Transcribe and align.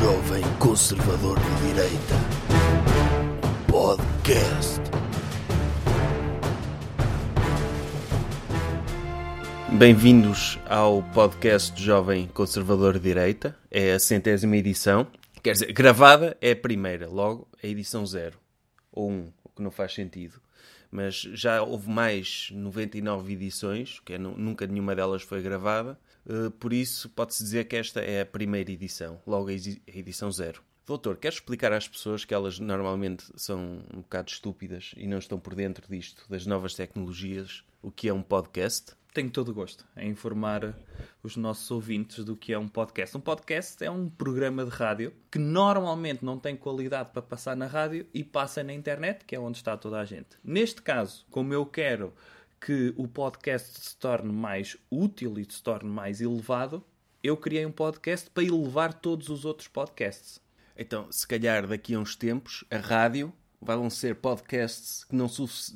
Jovem 0.00 0.42
Conservador 0.58 1.38
de 1.38 1.66
Direita. 1.68 2.14
Podcast. 3.70 4.80
Bem-vindos 9.78 10.58
ao 10.68 11.02
podcast 11.02 11.80
Jovem 11.82 12.26
Conservador 12.28 12.94
de 12.94 13.00
Direita. 13.00 13.56
É 13.70 13.92
a 13.92 13.98
centésima 13.98 14.56
edição. 14.56 15.06
Quer 15.42 15.52
dizer, 15.52 15.72
gravada 15.72 16.36
é 16.40 16.52
a 16.52 16.56
primeira, 16.56 17.08
logo 17.08 17.46
a 17.62 17.66
edição 17.66 18.04
zero. 18.06 18.38
Ou 18.92 19.10
um, 19.10 19.32
o 19.44 19.48
que 19.50 19.62
não 19.62 19.70
faz 19.70 19.94
sentido. 19.94 20.40
Mas 20.90 21.16
já 21.34 21.62
houve 21.62 21.88
mais 21.88 22.48
99 22.52 23.32
edições, 23.34 24.00
que 24.04 24.14
é, 24.14 24.18
nu- 24.18 24.36
nunca 24.36 24.66
nenhuma 24.66 24.94
delas 24.94 25.22
foi 25.22 25.40
gravada. 25.42 25.98
Eh, 26.28 26.50
por 26.58 26.72
isso, 26.72 27.08
pode-se 27.10 27.42
dizer 27.42 27.64
que 27.64 27.76
esta 27.76 28.00
é 28.00 28.20
a 28.22 28.26
primeira 28.26 28.70
edição, 28.70 29.20
logo 29.26 29.48
a 29.48 29.52
edi- 29.52 29.82
a 29.88 29.96
edição 29.98 30.30
zero. 30.30 30.62
Doutor, 30.86 31.16
quer 31.18 31.28
explicar 31.32 31.72
às 31.72 31.86
pessoas 31.86 32.24
que 32.24 32.34
elas 32.34 32.58
normalmente 32.58 33.24
são 33.36 33.84
um 33.94 34.00
bocado 34.00 34.30
estúpidas 34.30 34.92
e 34.96 35.06
não 35.06 35.18
estão 35.18 35.38
por 35.38 35.54
dentro 35.54 35.86
disto, 35.88 36.24
das 36.28 36.46
novas 36.46 36.74
tecnologias, 36.74 37.62
o 37.80 37.90
que 37.92 38.08
é 38.08 38.12
um 38.12 38.22
podcast? 38.22 38.92
Tenho 39.14 39.30
todo 39.30 39.48
o 39.48 39.54
gosto 39.54 39.84
em 39.96 40.10
informar 40.10 40.72
os 41.22 41.36
nossos 41.36 41.68
ouvintes 41.70 42.24
do 42.24 42.36
que 42.36 42.52
é 42.52 42.58
um 42.58 42.68
podcast. 42.68 43.16
Um 43.16 43.20
podcast 43.20 43.82
é 43.84 43.90
um 43.90 44.08
programa 44.08 44.64
de 44.64 44.70
rádio 44.70 45.12
que 45.30 45.38
normalmente 45.38 46.24
não 46.24 46.38
tem 46.38 46.56
qualidade 46.56 47.10
para 47.12 47.22
passar 47.22 47.56
na 47.56 47.66
rádio 47.66 48.06
e 48.14 48.22
passa 48.22 48.62
na 48.62 48.72
internet, 48.72 49.24
que 49.24 49.34
é 49.34 49.40
onde 49.40 49.58
está 49.58 49.76
toda 49.76 49.98
a 49.98 50.04
gente. 50.04 50.28
Neste 50.44 50.80
caso, 50.82 51.26
como 51.30 51.52
eu 51.52 51.66
quero 51.66 52.12
que 52.60 52.92
o 52.96 53.08
podcast 53.08 53.80
se 53.80 53.96
torne 53.96 54.32
mais 54.32 54.76
útil 54.90 55.38
e 55.38 55.46
se 55.50 55.62
torne 55.62 55.88
mais 55.88 56.20
elevado, 56.20 56.84
eu 57.22 57.36
criei 57.36 57.64
um 57.64 57.72
podcast 57.72 58.30
para 58.30 58.44
elevar 58.44 58.92
todos 58.92 59.28
os 59.28 59.44
outros 59.44 59.68
podcasts. 59.68 60.40
Então, 60.76 61.10
se 61.10 61.26
calhar 61.26 61.66
daqui 61.66 61.94
a 61.94 61.98
uns 61.98 62.14
tempos, 62.14 62.64
a 62.70 62.78
rádio 62.78 63.32
vão 63.60 63.90
ser 63.90 64.14
podcasts 64.14 65.04
que 65.04 65.14
não, 65.14 65.26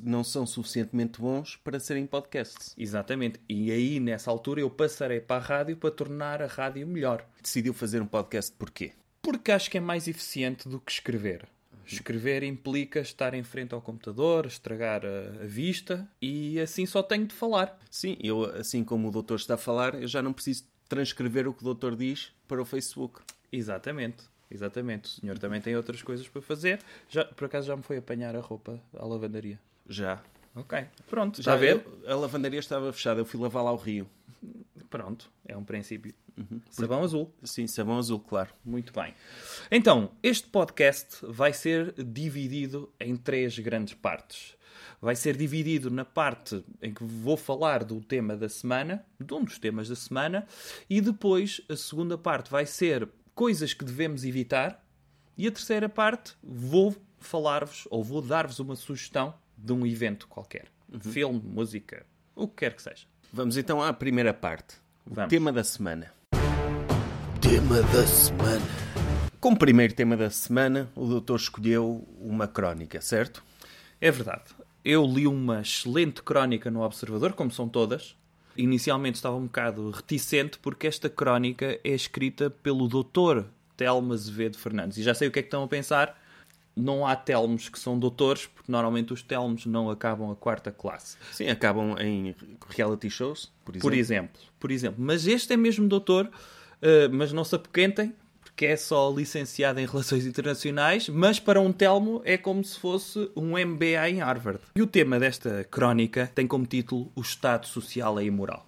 não 0.03 0.23
são 0.23 0.45
suficientemente 0.45 1.19
bons 1.19 1.55
para 1.57 1.79
serem 1.79 2.07
podcasts. 2.07 2.73
Exatamente. 2.77 3.39
E 3.47 3.71
aí, 3.71 3.99
nessa 3.99 4.31
altura, 4.31 4.61
eu 4.61 4.69
passarei 4.69 5.19
para 5.19 5.43
a 5.43 5.45
rádio 5.45 5.77
para 5.77 5.91
tornar 5.91 6.41
a 6.41 6.47
rádio 6.47 6.87
melhor. 6.87 7.27
Decidiu 7.41 7.73
fazer 7.73 8.01
um 8.01 8.07
podcast 8.07 8.51
porquê? 8.57 8.93
Porque 9.21 9.51
acho 9.51 9.69
que 9.69 9.77
é 9.77 9.81
mais 9.81 10.07
eficiente 10.07 10.67
do 10.67 10.79
que 10.79 10.91
escrever. 10.91 11.47
Escrever 11.85 12.43
implica 12.43 12.99
estar 12.99 13.33
em 13.33 13.43
frente 13.43 13.73
ao 13.73 13.81
computador, 13.81 14.45
estragar 14.45 15.03
a, 15.05 15.43
a 15.43 15.45
vista 15.45 16.07
e 16.21 16.59
assim 16.59 16.85
só 16.85 17.03
tenho 17.03 17.25
de 17.25 17.33
falar. 17.33 17.77
Sim, 17.89 18.17
eu, 18.21 18.45
assim 18.45 18.83
como 18.83 19.07
o 19.07 19.11
doutor 19.11 19.35
está 19.35 19.55
a 19.55 19.57
falar, 19.57 19.95
eu 19.95 20.07
já 20.07 20.21
não 20.21 20.33
preciso 20.33 20.65
transcrever 20.89 21.47
o 21.47 21.53
que 21.53 21.61
o 21.61 21.65
doutor 21.65 21.95
diz 21.95 22.31
para 22.47 22.61
o 22.61 22.65
Facebook. 22.65 23.21
Exatamente, 23.51 24.23
exatamente. 24.49 25.05
O 25.05 25.21
senhor 25.21 25.37
também 25.37 25.61
tem 25.61 25.75
outras 25.75 26.01
coisas 26.01 26.27
para 26.27 26.41
fazer. 26.41 26.79
Já, 27.09 27.25
por 27.25 27.45
acaso 27.45 27.67
já 27.67 27.75
me 27.75 27.83
foi 27.83 27.97
apanhar 27.97 28.35
a 28.35 28.39
roupa 28.39 28.81
à 28.97 29.05
lavandaria. 29.05 29.59
Já. 29.87 30.21
Ok, 30.55 30.85
pronto, 31.09 31.41
Já 31.41 31.51
já 31.51 31.57
vê? 31.57 31.73
eu- 31.73 31.99
a 32.07 32.15
lavandaria 32.15 32.59
estava 32.59 32.91
fechada, 32.93 33.19
eu 33.19 33.25
fui 33.25 33.39
lavar 33.39 33.63
lá 33.63 33.69
ao 33.71 33.75
rio. 33.77 34.07
Pronto, 34.89 35.29
é 35.45 35.55
um 35.57 35.63
princípio. 35.63 36.13
Sabão 36.69 37.03
azul. 37.03 37.33
Sim, 37.43 37.65
sabão 37.67 37.97
azul, 37.97 38.19
claro. 38.19 38.49
Muito 38.63 38.93
bem. 38.93 39.13
Então, 39.71 40.11
este 40.21 40.47
podcast 40.47 41.17
vai 41.23 41.51
ser 41.53 41.93
dividido 42.03 42.91
em 42.99 43.15
três 43.15 43.57
grandes 43.59 43.93
partes. 43.93 44.55
Vai 45.01 45.15
ser 45.15 45.35
dividido 45.35 45.89
na 45.89 46.05
parte 46.05 46.63
em 46.81 46.93
que 46.93 47.03
vou 47.03 47.35
falar 47.37 47.83
do 47.83 47.99
tema 48.01 48.35
da 48.35 48.47
semana, 48.49 49.05
de 49.19 49.33
um 49.33 49.43
dos 49.43 49.57
temas 49.59 49.89
da 49.89 49.95
semana, 49.95 50.45
e 50.89 50.99
depois 51.01 51.61
a 51.69 51.75
segunda 51.75 52.17
parte 52.17 52.49
vai 52.49 52.65
ser 52.65 53.07
coisas 53.33 53.73
que 53.73 53.83
devemos 53.83 54.23
evitar, 54.23 54.85
e 55.37 55.47
a 55.47 55.51
terceira 55.51 55.89
parte 55.89 56.33
vou 56.43 56.95
falar-vos 57.19 57.87
ou 57.89 58.03
vou 58.03 58.21
dar-vos 58.21 58.59
uma 58.59 58.75
sugestão 58.75 59.33
de 59.57 59.73
um 59.73 59.85
evento 59.85 60.27
qualquer. 60.27 60.65
Filme, 60.99 61.41
música, 61.43 62.05
o 62.35 62.47
que 62.47 62.55
quer 62.57 62.75
que 62.75 62.81
seja. 62.81 63.05
Vamos 63.31 63.57
então 63.57 63.81
à 63.81 63.91
primeira 63.91 64.33
parte. 64.33 64.75
O 65.05 65.13
Vamos. 65.13 65.29
tema 65.29 65.51
da 65.51 65.63
semana. 65.63 66.11
Tema 67.41 67.81
da 67.81 68.07
semana. 68.07 68.65
Como 69.39 69.57
primeiro 69.57 69.93
tema 69.93 70.17
da 70.17 70.29
semana, 70.29 70.89
o 70.95 71.05
doutor 71.05 71.35
escolheu 71.39 72.07
uma 72.19 72.47
crónica, 72.47 72.99
certo? 73.01 73.43
É 74.01 74.09
verdade. 74.09 74.43
Eu 74.83 75.05
li 75.05 75.27
uma 75.27 75.61
excelente 75.61 76.21
crónica 76.23 76.71
no 76.71 76.81
Observador, 76.81 77.33
como 77.33 77.51
são 77.51 77.67
todas. 77.67 78.15
Inicialmente 78.57 79.15
estava 79.15 79.35
um 79.35 79.45
bocado 79.45 79.91
reticente 79.91 80.57
porque 80.59 80.87
esta 80.87 81.09
crónica 81.09 81.79
é 81.83 81.89
escrita 81.89 82.49
pelo 82.49 82.87
Dr. 82.87 83.43
Telmo 83.75 84.13
Azevedo 84.13 84.57
Fernandes. 84.57 84.97
E 84.97 85.03
já 85.03 85.13
sei 85.13 85.27
o 85.27 85.31
que 85.31 85.39
é 85.39 85.41
que 85.41 85.47
estão 85.47 85.63
a 85.63 85.67
pensar. 85.67 86.19
Não 86.75 87.07
há 87.07 87.15
telmos 87.15 87.69
que 87.69 87.79
são 87.79 87.97
doutores, 87.97 88.47
porque 88.47 88.71
normalmente 88.71 89.13
os 89.13 89.21
telmos 89.21 89.65
não 89.65 89.89
acabam 89.89 90.31
a 90.31 90.35
quarta 90.35 90.71
classe. 90.71 91.17
Sim, 91.31 91.47
acabam 91.47 91.95
em 91.99 92.35
reality 92.69 93.09
shows, 93.09 93.51
por 93.63 93.75
exemplo. 93.75 93.89
Por 93.89 93.97
exemplo. 93.97 94.41
Por 94.59 94.71
exemplo. 94.71 94.95
Mas 95.03 95.25
este 95.25 95.53
é 95.53 95.57
mesmo 95.57 95.87
doutor, 95.87 96.29
eh, 96.81 97.07
mas 97.07 97.31
não 97.31 97.43
se 97.43 97.55
apoquentem, 97.55 98.13
porque 98.43 98.67
é 98.67 98.77
só 98.77 99.11
licenciado 99.11 99.79
em 99.79 99.85
Relações 99.85 100.25
Internacionais, 100.25 101.09
mas 101.09 101.39
para 101.39 101.59
um 101.59 101.73
Telmo 101.73 102.21
é 102.23 102.37
como 102.37 102.63
se 102.63 102.79
fosse 102.79 103.29
um 103.35 103.57
MBA 103.57 104.09
em 104.09 104.19
Harvard. 104.19 104.61
E 104.75 104.81
o 104.81 104.87
tema 104.87 105.19
desta 105.19 105.65
crónica 105.65 106.31
tem 106.33 106.47
como 106.47 106.65
título 106.65 107.11
O 107.15 107.21
Estado 107.21 107.67
Social 107.67 108.17
é 108.17 108.23
Imoral. 108.23 108.65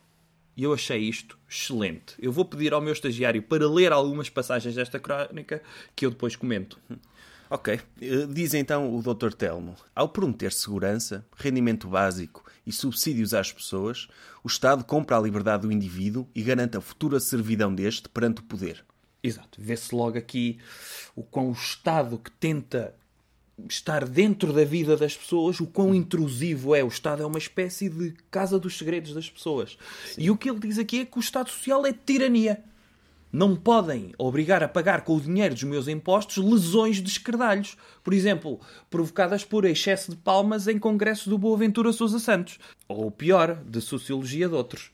E 0.58 0.64
eu 0.64 0.74
achei 0.74 1.00
isto 1.00 1.38
excelente. 1.48 2.16
Eu 2.20 2.32
vou 2.32 2.44
pedir 2.44 2.74
ao 2.74 2.82
meu 2.82 2.92
estagiário 2.92 3.42
para 3.44 3.70
ler 3.70 3.94
algumas 3.94 4.28
passagens 4.30 4.76
desta 4.76 5.00
crónica 5.00 5.62
que 5.96 6.06
eu 6.06 6.10
depois 6.10 6.36
comento. 6.36 6.78
Ok. 7.50 7.80
Eh, 8.02 8.28
Diz 8.30 8.54
então 8.54 8.96
o 8.96 9.02
Dr. 9.02 9.34
Telmo: 9.34 9.76
ao 9.96 10.10
prometer 10.10 10.52
segurança, 10.52 11.26
rendimento 11.36 11.88
básico 11.88 12.44
e 12.66 12.72
subsídios 12.72 13.34
às 13.34 13.52
pessoas, 13.52 14.08
o 14.44 14.48
Estado 14.48 14.84
compra 14.84 15.18
a 15.18 15.22
liberdade 15.22 15.64
do 15.64 15.72
indivíduo 15.72 16.28
e 16.36 16.42
garante 16.42 16.78
a 16.78 16.82
futura 16.82 17.20
servidão 17.20 17.74
deste 17.74 18.10
perante 18.10 18.42
o 18.42 18.44
poder. 18.44 18.84
Exato. 19.24 19.60
Vê-se 19.62 19.94
logo 19.94 20.18
aqui 20.18 20.60
o 21.16 21.24
quão 21.24 21.50
o 21.50 21.54
Estado 21.54 22.18
que 22.18 22.32
tenta 22.32 22.94
estar 23.68 24.08
dentro 24.08 24.54
da 24.54 24.64
vida 24.64 24.96
das 24.96 25.18
pessoas, 25.18 25.60
o 25.60 25.66
quão 25.66 25.96
intrusivo 25.96 26.76
é. 26.76 26.84
O 26.84 26.88
Estado 26.88 27.24
é 27.24 27.26
uma 27.26 27.40
espécie 27.40 27.90
de 27.90 28.14
casa 28.30 28.60
dos 28.60 28.78
segredos 28.78 29.14
das 29.14 29.30
pessoas. 29.30 29.78
E 30.18 30.30
o 30.30 30.38
que 30.38 30.50
ele 30.50 30.60
diz 30.60 30.78
aqui 30.78 31.00
é 31.00 31.06
que 31.06 31.18
o 31.18 31.20
Estado 31.20 31.50
Social 31.50 31.86
é 31.86 31.94
tirania. 31.94 32.64
Não 33.32 33.56
podem 33.56 34.14
obrigar 34.18 34.64
a 34.64 34.68
pagar 34.70 35.02
com 35.02 35.16
o 35.16 35.22
dinheiro 35.22 35.54
dos 35.54 35.64
meus 35.64 35.88
impostos 35.88 36.38
lesões 36.44 36.98
de 37.02 37.10
escardalhos. 37.10 37.76
Por 38.04 38.14
exemplo, 38.14 38.60
provocadas 38.90 39.44
por 39.44 39.66
excesso 39.66 40.12
de 40.12 40.18
palmas 40.18 40.68
em 40.68 40.80
congressos 40.80 41.28
do 41.28 41.38
Boaventura 41.38 41.92
Sousa 41.92 42.20
Santos. 42.20 42.58
Ou 42.88 43.12
pior, 43.12 43.56
de 43.66 43.82
sociologia 43.82 44.48
de 44.48 44.56
outros. 44.56 44.92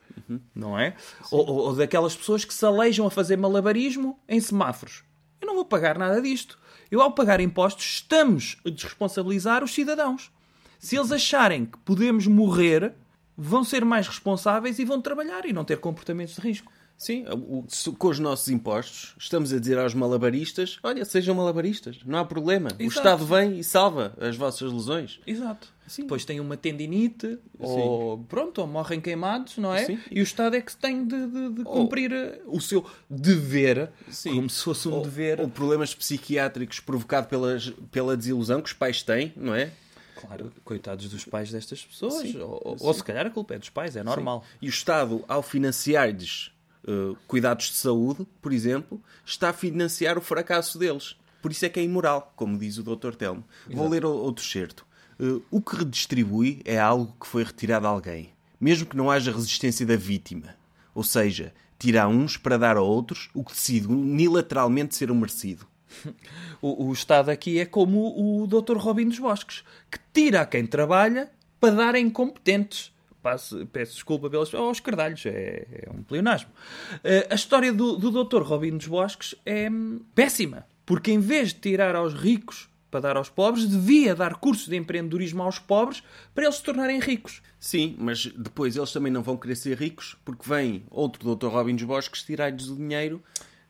Não 0.53 0.77
é? 0.77 0.95
Ou, 1.31 1.45
ou- 1.47 1.57
ou 1.67 1.75
daquelas 1.75 2.15
pessoas 2.15 2.43
que 2.43 2.53
se 2.53 2.65
alejam 2.65 3.05
a 3.05 3.11
fazer 3.11 3.37
malabarismo 3.37 4.19
em 4.27 4.39
semáforos. 4.39 5.03
Eu 5.39 5.47
não 5.47 5.55
vou 5.55 5.65
pagar 5.65 5.97
nada 5.97 6.21
disto. 6.21 6.57
Eu, 6.89 7.01
ao 7.01 7.11
pagar 7.11 7.39
impostos, 7.39 7.85
estamos 7.85 8.57
a 8.65 8.69
desresponsabilizar 8.69 9.63
os 9.63 9.73
cidadãos. 9.73 10.31
Se 10.79 10.95
eles 10.97 11.11
acharem 11.11 11.65
que 11.65 11.77
podemos 11.79 12.27
morrer, 12.27 12.93
vão 13.37 13.63
ser 13.63 13.85
mais 13.85 14.07
responsáveis 14.07 14.79
e 14.79 14.85
vão 14.85 15.01
trabalhar 15.01 15.45
e 15.45 15.53
não 15.53 15.63
ter 15.63 15.77
comportamentos 15.79 16.35
de 16.35 16.41
risco. 16.41 16.71
Sim, 17.03 17.25
o- 17.31 17.65
com 17.97 18.07
os 18.07 18.17
nossos 18.19 18.47
impostos, 18.47 19.13
estamos 19.17 19.51
a 19.51 19.59
dizer 19.59 19.77
aos 19.77 19.93
malabaristas: 19.93 20.79
olha, 20.83 21.03
sejam 21.03 21.35
malabaristas, 21.35 21.97
não 22.05 22.19
há 22.19 22.25
problema. 22.25 22.69
O 22.69 22.81
Exato. 22.81 22.97
Estado 22.97 23.25
vem 23.25 23.59
e 23.59 23.63
salva 23.63 24.13
as 24.19 24.35
vossas 24.37 24.71
lesões. 24.71 25.19
Exato. 25.27 25.67
Depois 25.97 26.23
têm 26.23 26.39
uma 26.39 26.55
tendinite, 26.55 27.37
ou 27.59 28.17
pronto, 28.29 28.61
ou 28.61 28.67
morrem 28.67 29.01
queimados, 29.01 29.57
não 29.57 29.73
é? 29.75 29.83
Sim. 29.85 29.99
E 30.09 30.21
o 30.21 30.23
Estado 30.23 30.55
é 30.55 30.61
que 30.61 30.73
tem 30.77 31.05
de, 31.05 31.27
de- 31.27 31.49
de 31.55 31.63
cumprir 31.65 32.13
eh, 32.13 32.39
o 32.47 32.61
seu 32.61 32.85
dever, 33.09 33.89
Sim. 34.09 34.35
como 34.35 34.49
se 34.49 34.63
fosse 34.63 34.87
um 34.87 34.93
Ou, 34.93 35.01
dever. 35.03 35.41
ou 35.41 35.49
problemas 35.49 35.93
psiquiátricos 35.93 36.79
provocados 36.79 37.29
pelas, 37.29 37.69
pela 37.91 38.15
desilusão 38.15 38.61
que 38.61 38.67
os 38.67 38.73
pais 38.73 39.03
têm, 39.03 39.33
não 39.35 39.53
é? 39.53 39.71
Claro, 40.15 40.53
coitados 40.63 41.09
dos 41.09 41.25
pais 41.25 41.51
destas 41.51 41.83
pessoas. 41.83 42.13
Sim, 42.29 42.39
Ou, 42.39 42.61
ou- 42.63 42.77
ou 42.79 42.93
se 42.93 43.03
calhar 43.03 43.25
a 43.25 43.29
culpa 43.29 43.55
é 43.55 43.59
dos 43.59 43.69
pais, 43.69 43.97
é 43.97 44.03
normal. 44.03 44.45
E 44.61 44.67
o 44.67 44.69
Estado, 44.69 45.21
ao 45.27 45.43
financiar-lhes 45.43 46.52
eh, 46.87 47.15
cuidados 47.27 47.67
de 47.67 47.75
saúde, 47.75 48.25
por 48.41 48.51
exemplo, 48.53 49.01
está 49.25 49.49
a 49.49 49.53
financiar 49.53 50.17
o 50.17 50.21
fracasso 50.21 50.77
deles. 50.77 51.15
Por 51.41 51.51
isso 51.51 51.65
é 51.65 51.69
que 51.69 51.79
é 51.79 51.83
imoral, 51.83 52.31
como 52.35 52.57
diz 52.57 52.77
o 52.77 52.83
Dr. 52.83 53.15
Telmo. 53.15 53.43
Vou 53.69 53.87
ler 53.89 54.05
o- 54.05 54.09
outro 54.11 54.43
certo. 54.45 54.85
o 55.51 55.61
que 55.61 55.75
redistribui 55.77 56.61
é 56.65 56.79
algo 56.79 57.15
que 57.19 57.27
foi 57.27 57.43
retirado 57.43 57.85
a 57.85 57.89
alguém, 57.89 58.31
mesmo 58.59 58.85
que 58.87 58.97
não 58.97 59.09
haja 59.11 59.31
resistência 59.31 59.85
da 59.85 59.95
vítima. 59.95 60.55
Ou 60.95 61.03
seja, 61.03 61.53
tira 61.79 62.03
a 62.03 62.07
uns 62.07 62.35
para 62.37 62.57
dar 62.57 62.75
a 62.77 62.81
outros 62.81 63.29
o 63.33 63.43
que 63.43 63.53
decide 63.53 63.87
unilateralmente 63.87 64.95
ser 64.95 65.11
o 65.11 65.15
merecido. 65.15 65.65
O, 66.61 66.87
o 66.87 66.93
Estado 66.93 67.29
aqui 67.29 67.59
é 67.59 67.65
como 67.65 67.99
o 68.41 68.47
Dr. 68.47 68.77
Robin 68.77 69.05
dos 69.09 69.19
Bosques, 69.19 69.63
que 69.91 69.99
tira 70.13 70.39
a 70.41 70.45
quem 70.45 70.65
trabalha 70.65 71.29
para 71.59 71.75
dar 71.75 71.95
a 71.95 71.99
incompetentes. 71.99 72.93
Passo, 73.23 73.65
peço 73.67 73.93
desculpa 73.93 74.29
pelas 74.29 74.53
aos 74.53 74.79
cardalhos, 74.79 75.25
é, 75.25 75.65
é 75.71 75.89
um 75.89 76.03
pleonasmo. 76.03 76.51
Uh, 76.95 77.31
a 77.31 77.35
história 77.35 77.71
do, 77.73 77.95
do 77.95 78.23
Dr. 78.23 78.43
Robin 78.43 78.77
dos 78.77 78.87
Bosques 78.87 79.33
é 79.45 79.69
hum, 79.69 80.01
péssima, 80.13 80.67
porque 80.85 81.11
em 81.11 81.19
vez 81.19 81.53
de 81.53 81.61
tirar 81.61 81.95
aos 81.95 82.13
ricos 82.13 82.69
para 82.91 82.99
dar 82.99 83.17
aos 83.17 83.27
pobres, 83.27 83.67
devia 83.67 84.13
dar 84.13 84.35
cursos 84.35 84.67
de 84.67 84.75
empreendedorismo 84.75 85.41
aos 85.41 85.57
pobres 85.57 86.03
para 86.35 86.43
eles 86.43 86.57
se 86.57 86.63
tornarem 86.63 86.99
ricos. 86.99 87.41
Sim, 87.59 87.95
mas 87.97 88.27
depois 88.27 88.77
eles 88.77 88.91
também 88.91 89.11
não 89.11 89.23
vão 89.23 89.35
querer 89.35 89.55
ser 89.55 89.75
ricos 89.75 90.15
porque 90.23 90.47
vem 90.47 90.83
outro 90.91 91.35
Dr. 91.35 91.47
Robin 91.47 91.73
dos 91.73 91.85
Bosques 91.85 92.21
tirar-lhes 92.21 92.67
o 92.67 92.75
dinheiro 92.75 93.23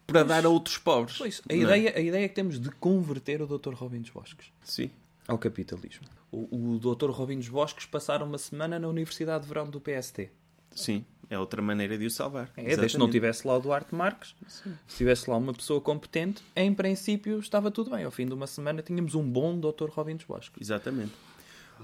para 0.06 0.26
pois, 0.26 0.28
dar 0.28 0.46
a 0.46 0.50
outros 0.50 0.78
pobres. 0.78 1.18
Pois, 1.18 1.42
a, 1.50 1.54
é? 1.54 1.58
ideia, 1.58 1.90
é? 1.92 1.98
a 1.98 2.02
ideia 2.02 2.26
é 2.26 2.28
que 2.28 2.36
temos 2.36 2.60
de 2.60 2.70
converter 2.72 3.42
o 3.42 3.48
Dr. 3.48 3.74
Robin 3.74 4.02
dos 4.02 4.10
Bosques. 4.10 4.48
Sim. 4.62 4.92
Ao 5.28 5.38
capitalismo. 5.38 6.06
O, 6.32 6.76
o 6.76 6.80
Dr. 6.80 7.10
Robin 7.10 7.38
dos 7.38 7.50
Bosques 7.50 7.86
passaram 7.86 8.26
uma 8.26 8.38
semana 8.38 8.78
na 8.78 8.88
Universidade 8.88 9.44
de 9.44 9.48
Verão 9.48 9.70
do 9.70 9.80
PST. 9.80 10.30
Sim, 10.76 11.06
é 11.30 11.38
outra 11.38 11.62
maneira 11.62 11.98
de 11.98 12.06
o 12.06 12.12
salvar. 12.12 12.52
É, 12.58 12.76
desde 12.76 12.96
que 12.96 12.98
não 12.98 13.10
tivesse 13.10 13.48
lá 13.48 13.58
o 13.58 13.60
Duarte 13.60 13.94
Marques, 13.94 14.36
Sim. 14.48 14.74
se 14.88 14.98
tivesse 14.98 15.30
lá 15.30 15.38
uma 15.38 15.54
pessoa 15.54 15.80
competente, 15.80 16.44
em 16.56 16.74
princípio 16.74 17.40
estava 17.40 17.72
tudo 17.72 17.92
bem. 17.92 18.04
Ao 18.04 18.12
fim 18.12 18.26
de 18.26 18.34
uma 18.34 18.48
semana 18.48 18.82
tínhamos 18.82 19.16
um 19.16 19.24
bom 19.24 19.58
Dr. 19.58 19.90
Robin 19.90 20.16
dos 20.16 20.26
Bosques. 20.26 20.62
Exatamente. 20.62 21.14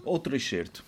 Outro 0.04 0.36
excerto. 0.36 0.84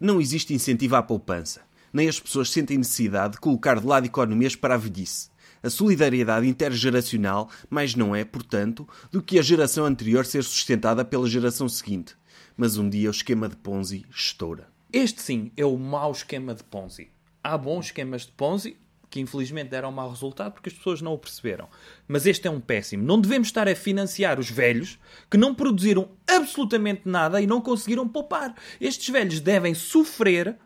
Não 0.00 0.20
existe 0.20 0.52
incentivo 0.52 0.96
à 0.96 1.02
poupança. 1.02 1.62
Nem 1.92 2.08
as 2.08 2.18
pessoas 2.18 2.50
sentem 2.50 2.78
necessidade 2.78 3.34
de 3.34 3.40
colocar 3.40 3.78
de 3.78 3.86
lado 3.86 4.06
economias 4.06 4.56
para 4.56 4.74
a 4.74 4.78
velhice. 4.78 5.30
A 5.64 5.70
solidariedade 5.70 6.46
intergeracional 6.46 7.48
mais 7.70 7.94
não 7.94 8.14
é, 8.14 8.22
portanto, 8.22 8.86
do 9.10 9.22
que 9.22 9.38
a 9.38 9.42
geração 9.42 9.86
anterior 9.86 10.26
ser 10.26 10.44
sustentada 10.44 11.02
pela 11.06 11.26
geração 11.26 11.70
seguinte. 11.70 12.14
Mas 12.54 12.76
um 12.76 12.86
dia 12.86 13.08
o 13.08 13.10
esquema 13.10 13.48
de 13.48 13.56
Ponzi 13.56 14.04
estoura. 14.10 14.68
Este 14.92 15.22
sim 15.22 15.50
é 15.56 15.64
o 15.64 15.78
mau 15.78 16.12
esquema 16.12 16.54
de 16.54 16.62
Ponzi. 16.62 17.08
Há 17.42 17.56
bons 17.56 17.86
esquemas 17.86 18.26
de 18.26 18.32
Ponzi 18.32 18.76
que 19.08 19.20
infelizmente 19.20 19.70
deram 19.70 19.90
mau 19.90 20.10
resultado 20.10 20.52
porque 20.52 20.68
as 20.68 20.74
pessoas 20.74 21.00
não 21.00 21.14
o 21.14 21.18
perceberam. 21.18 21.66
Mas 22.06 22.26
este 22.26 22.46
é 22.46 22.50
um 22.50 22.60
péssimo. 22.60 23.02
Não 23.02 23.18
devemos 23.18 23.48
estar 23.48 23.66
a 23.66 23.74
financiar 23.74 24.38
os 24.38 24.50
velhos 24.50 24.98
que 25.30 25.38
não 25.38 25.54
produziram 25.54 26.10
absolutamente 26.26 27.08
nada 27.08 27.40
e 27.40 27.46
não 27.46 27.62
conseguiram 27.62 28.06
poupar. 28.06 28.54
Estes 28.78 29.08
velhos 29.08 29.40
devem 29.40 29.72
sofrer 29.72 30.58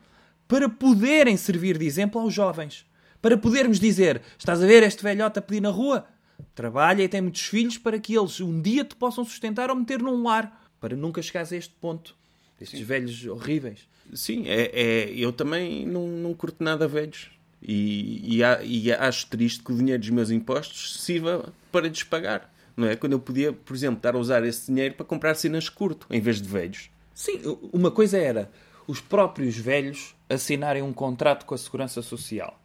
para 0.49 0.69
poderem 0.69 1.37
servir 1.37 1.79
de 1.79 1.87
exemplo 1.87 2.21
aos 2.21 2.35
jovens 2.35 2.88
para 3.21 3.37
podermos 3.37 3.79
dizer: 3.79 4.23
estás 4.39 4.63
a 4.63 4.67
ver 4.67 4.83
este 4.83 5.03
velhote 5.03 5.39
a 5.39 5.43
pedir 5.43 5.61
na 5.61 5.71
rua? 5.71 6.07
Trabalha 6.55 7.03
e 7.03 7.09
tem 7.09 7.21
muitos 7.21 7.43
filhos 7.43 7.79
para 7.79 7.99
que 7.99 8.17
eles 8.17 8.41
um 8.41 8.61
dia 8.61 8.85
te 8.85 8.95
possam 8.95 9.25
sustentar 9.25 9.71
ou 9.71 9.77
meter 9.77 10.01
num 10.01 10.23
lar, 10.23 10.71
para 10.81 10.97
nunca 10.97 11.21
chegares 11.21 11.53
a 11.53 11.57
este 11.57 11.75
ponto. 11.81 12.17
Estes 12.61 12.81
Sim. 12.81 12.85
velhos 12.85 13.27
horríveis. 13.27 13.89
Sim, 14.13 14.45
é, 14.47 14.71
é, 14.73 15.11
eu 15.11 15.33
também 15.33 15.87
não, 15.87 16.07
não 16.09 16.35
curto 16.35 16.63
nada 16.63 16.89
velhos. 16.89 17.31
E, 17.61 18.39
e, 18.39 18.43
e, 18.65 18.93
acho 18.93 19.27
triste 19.27 19.63
que 19.63 19.73
o 19.73 19.77
dinheiro 19.77 20.01
dos 20.01 20.11
meus 20.11 20.31
impostos 20.31 21.01
sirva 21.03 21.53
para 21.73 21.91
despagar. 21.91 22.53
Não 22.77 22.87
é? 22.87 22.95
Quando 22.95 23.13
eu 23.13 23.21
podia, 23.21 23.53
por 23.53 23.75
exemplo, 23.75 23.99
estar 23.99 24.15
a 24.15 24.19
usar 24.19 24.45
esse 24.45 24.67
dinheiro 24.71 24.95
para 24.95 25.05
comprar 25.05 25.35
cenas 25.35 25.69
curto, 25.69 26.07
em 26.11 26.21
vez 26.21 26.41
de 26.41 26.49
velhos. 26.49 26.89
Sim, 27.13 27.41
uma 27.73 27.91
coisa 27.91 28.17
era 28.17 28.51
os 28.87 29.01
próprios 29.01 29.57
velhos 29.57 30.15
assinarem 30.29 30.83
um 30.83 30.93
contrato 30.93 31.45
com 31.45 31.55
a 31.55 31.59
Segurança 31.59 32.01
Social 32.01 32.59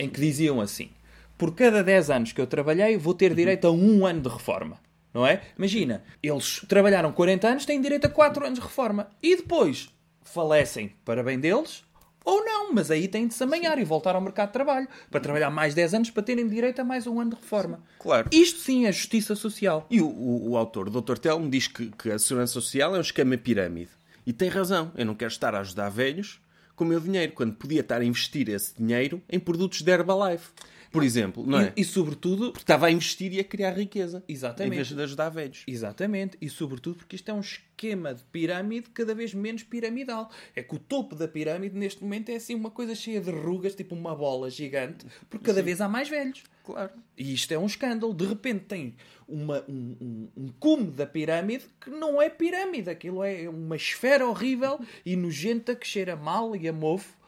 em 0.00 0.08
que 0.08 0.20
diziam 0.20 0.60
assim: 0.60 0.90
por 1.36 1.54
cada 1.54 1.84
10 1.84 2.10
anos 2.10 2.32
que 2.32 2.40
eu 2.40 2.46
trabalhei, 2.46 2.96
vou 2.96 3.14
ter 3.14 3.34
direito 3.34 3.66
a 3.66 3.70
um 3.70 4.06
ano 4.06 4.22
de 4.22 4.28
reforma. 4.28 4.78
Não 5.12 5.26
é? 5.26 5.42
Imagina, 5.58 6.02
eles 6.22 6.64
trabalharam 6.68 7.12
40 7.12 7.48
anos, 7.48 7.66
têm 7.66 7.80
direito 7.80 8.06
a 8.06 8.08
4 8.08 8.46
anos 8.46 8.58
de 8.58 8.64
reforma. 8.64 9.10
E 9.22 9.36
depois 9.36 9.90
falecem 10.22 10.92
para 11.04 11.22
bem 11.22 11.38
deles, 11.38 11.82
ou 12.24 12.44
não, 12.44 12.72
mas 12.72 12.90
aí 12.90 13.08
têm 13.08 13.26
de 13.26 13.34
se 13.34 13.42
amanhar 13.42 13.78
e 13.78 13.84
voltar 13.84 14.14
ao 14.14 14.20
mercado 14.20 14.48
de 14.48 14.52
trabalho 14.52 14.88
para 15.10 15.20
trabalhar 15.20 15.50
mais 15.50 15.74
10 15.74 15.94
anos 15.94 16.10
para 16.10 16.22
terem 16.22 16.46
direito 16.46 16.80
a 16.80 16.84
mais 16.84 17.06
um 17.06 17.20
ano 17.20 17.30
de 17.30 17.36
reforma. 17.36 17.82
Claro. 17.98 18.28
Isto 18.30 18.60
sim 18.60 18.86
é 18.86 18.92
justiça 18.92 19.34
social. 19.34 19.86
E 19.90 20.00
o, 20.00 20.06
o, 20.06 20.50
o 20.50 20.56
autor, 20.56 20.88
o 20.88 21.00
Dr. 21.00 21.18
Telmo, 21.18 21.50
diz 21.50 21.66
que, 21.66 21.90
que 21.90 22.10
a 22.10 22.18
segurança 22.18 22.52
social 22.52 22.94
é 22.94 22.98
um 22.98 23.02
esquema 23.02 23.36
pirâmide. 23.36 23.90
E 24.24 24.32
tem 24.32 24.48
razão. 24.48 24.92
Eu 24.94 25.06
não 25.06 25.14
quero 25.14 25.32
estar 25.32 25.54
a 25.54 25.60
ajudar 25.60 25.88
velhos 25.88 26.40
com 26.80 26.84
o 26.84 26.88
meu 26.88 26.98
dinheiro, 26.98 27.32
quando 27.32 27.52
podia 27.52 27.82
estar 27.82 28.00
a 28.00 28.04
investir 28.06 28.48
esse 28.48 28.72
dinheiro 28.74 29.20
em 29.28 29.38
produtos 29.38 29.82
de 29.82 29.92
Herbalife. 29.92 30.48
Por 30.90 31.04
exemplo, 31.04 31.46
não 31.46 31.60
é? 31.60 31.72
E, 31.76 31.82
e, 31.82 31.84
sobretudo... 31.84 32.50
Porque 32.50 32.64
estava 32.64 32.86
a 32.86 32.90
investir 32.90 33.32
e 33.32 33.40
a 33.40 33.44
criar 33.44 33.72
riqueza. 33.72 34.24
Exatamente. 34.28 34.72
Em 34.72 34.76
vez 34.76 34.88
de 34.88 35.00
ajudar 35.00 35.28
velhos. 35.28 35.62
Exatamente. 35.66 36.36
E 36.40 36.48
sobretudo 36.48 36.96
porque 36.96 37.16
isto 37.16 37.28
é 37.30 37.34
um 37.34 37.40
esquema 37.40 38.12
de 38.12 38.24
pirâmide 38.24 38.90
cada 38.90 39.14
vez 39.14 39.32
menos 39.32 39.62
piramidal. 39.62 40.30
É 40.54 40.62
que 40.62 40.74
o 40.74 40.78
topo 40.78 41.14
da 41.14 41.28
pirâmide 41.28 41.76
neste 41.78 42.02
momento 42.02 42.30
é 42.30 42.36
assim 42.36 42.54
uma 42.54 42.70
coisa 42.70 42.94
cheia 42.94 43.20
de 43.20 43.30
rugas, 43.30 43.74
tipo 43.74 43.94
uma 43.94 44.14
bola 44.14 44.50
gigante, 44.50 45.06
porque 45.28 45.46
cada 45.46 45.60
Sim. 45.60 45.64
vez 45.64 45.80
há 45.80 45.88
mais 45.88 46.08
velhos. 46.08 46.42
Claro. 46.64 46.90
E 47.16 47.34
isto 47.34 47.52
é 47.52 47.58
um 47.58 47.66
escândalo. 47.66 48.12
De 48.12 48.26
repente 48.26 48.64
tem 48.64 48.94
uma, 49.26 49.64
um, 49.68 49.96
um, 50.00 50.28
um 50.36 50.48
cume 50.58 50.90
da 50.90 51.06
pirâmide 51.06 51.64
que 51.80 51.90
não 51.90 52.20
é 52.20 52.28
pirâmide. 52.28 52.90
Aquilo 52.90 53.22
é 53.22 53.48
uma 53.48 53.76
esfera 53.76 54.26
horrível 54.26 54.80
e 55.06 55.16
nojenta 55.16 55.74
que 55.74 55.86
cheira 55.86 56.16
mal 56.16 56.54
e 56.56 56.68
a 56.68 56.72
mofo. 56.72 57.19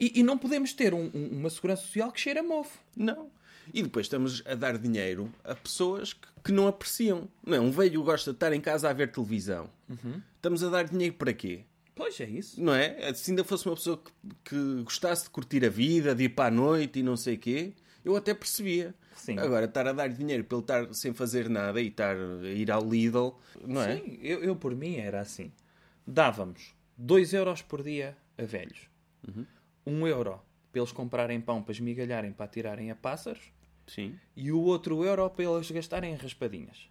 E, 0.00 0.20
e 0.20 0.22
não 0.22 0.38
podemos 0.38 0.72
ter 0.72 0.94
um, 0.94 1.08
uma 1.08 1.50
segurança 1.50 1.82
social 1.82 2.10
que 2.10 2.20
cheira 2.20 2.40
a 2.40 2.42
mofo. 2.42 2.78
Não. 2.96 3.30
E 3.72 3.82
depois 3.82 4.06
estamos 4.06 4.42
a 4.46 4.54
dar 4.54 4.78
dinheiro 4.78 5.32
a 5.44 5.54
pessoas 5.54 6.12
que, 6.12 6.28
que 6.44 6.52
não 6.52 6.66
apreciam. 6.66 7.28
Não 7.44 7.56
é? 7.56 7.60
Um 7.60 7.70
velho 7.70 8.02
gosta 8.02 8.30
de 8.30 8.36
estar 8.36 8.52
em 8.52 8.60
casa 8.60 8.88
a 8.88 8.92
ver 8.92 9.12
televisão. 9.12 9.70
Uhum. 9.88 10.20
Estamos 10.36 10.64
a 10.64 10.70
dar 10.70 10.84
dinheiro 10.84 11.14
para 11.14 11.32
quê? 11.32 11.64
Pois 11.94 12.18
é 12.20 12.24
isso. 12.24 12.62
Não 12.62 12.74
é? 12.74 13.12
Se 13.12 13.30
ainda 13.30 13.44
fosse 13.44 13.66
uma 13.66 13.74
pessoa 13.74 13.98
que, 13.98 14.12
que 14.44 14.82
gostasse 14.82 15.24
de 15.24 15.30
curtir 15.30 15.64
a 15.64 15.68
vida, 15.68 16.14
de 16.14 16.24
ir 16.24 16.30
para 16.30 16.46
a 16.46 16.50
noite 16.50 17.00
e 17.00 17.02
não 17.02 17.16
sei 17.16 17.34
o 17.34 17.38
quê, 17.38 17.74
eu 18.04 18.16
até 18.16 18.34
percebia. 18.34 18.94
Sim. 19.14 19.38
Agora, 19.38 19.66
estar 19.66 19.86
a 19.86 19.92
dar 19.92 20.08
dinheiro 20.08 20.44
para 20.44 20.56
ele 20.56 20.64
estar 20.64 20.94
sem 20.94 21.12
fazer 21.12 21.48
nada 21.50 21.80
e 21.80 21.88
estar 21.88 22.16
a 22.16 22.48
ir 22.48 22.70
ao 22.70 22.82
Lidl, 22.88 23.34
não 23.66 23.82
é? 23.82 23.96
Sim, 23.96 24.18
eu, 24.22 24.42
eu 24.42 24.56
por 24.56 24.74
mim 24.74 24.96
era 24.96 25.20
assim. 25.20 25.52
Dávamos 26.06 26.74
2 26.96 27.34
euros 27.34 27.60
por 27.60 27.82
dia 27.82 28.16
a 28.38 28.44
velhos. 28.44 28.88
Uhum. 29.28 29.44
1 29.86 29.92
um 29.92 30.06
euro 30.06 30.40
para 30.70 30.80
eles 30.80 30.92
comprarem 30.92 31.40
pão 31.40 31.62
para 31.62 31.72
esmigalharem 31.72 32.32
para 32.32 32.46
tirarem 32.46 32.90
a 32.90 32.96
pássaros. 32.96 33.52
Sim. 33.86 34.14
E 34.36 34.52
o 34.52 34.60
outro 34.60 35.04
euro 35.04 35.28
para 35.30 35.44
eles 35.44 35.70
gastarem 35.70 36.12
em 36.12 36.16
raspadinhas. 36.16 36.88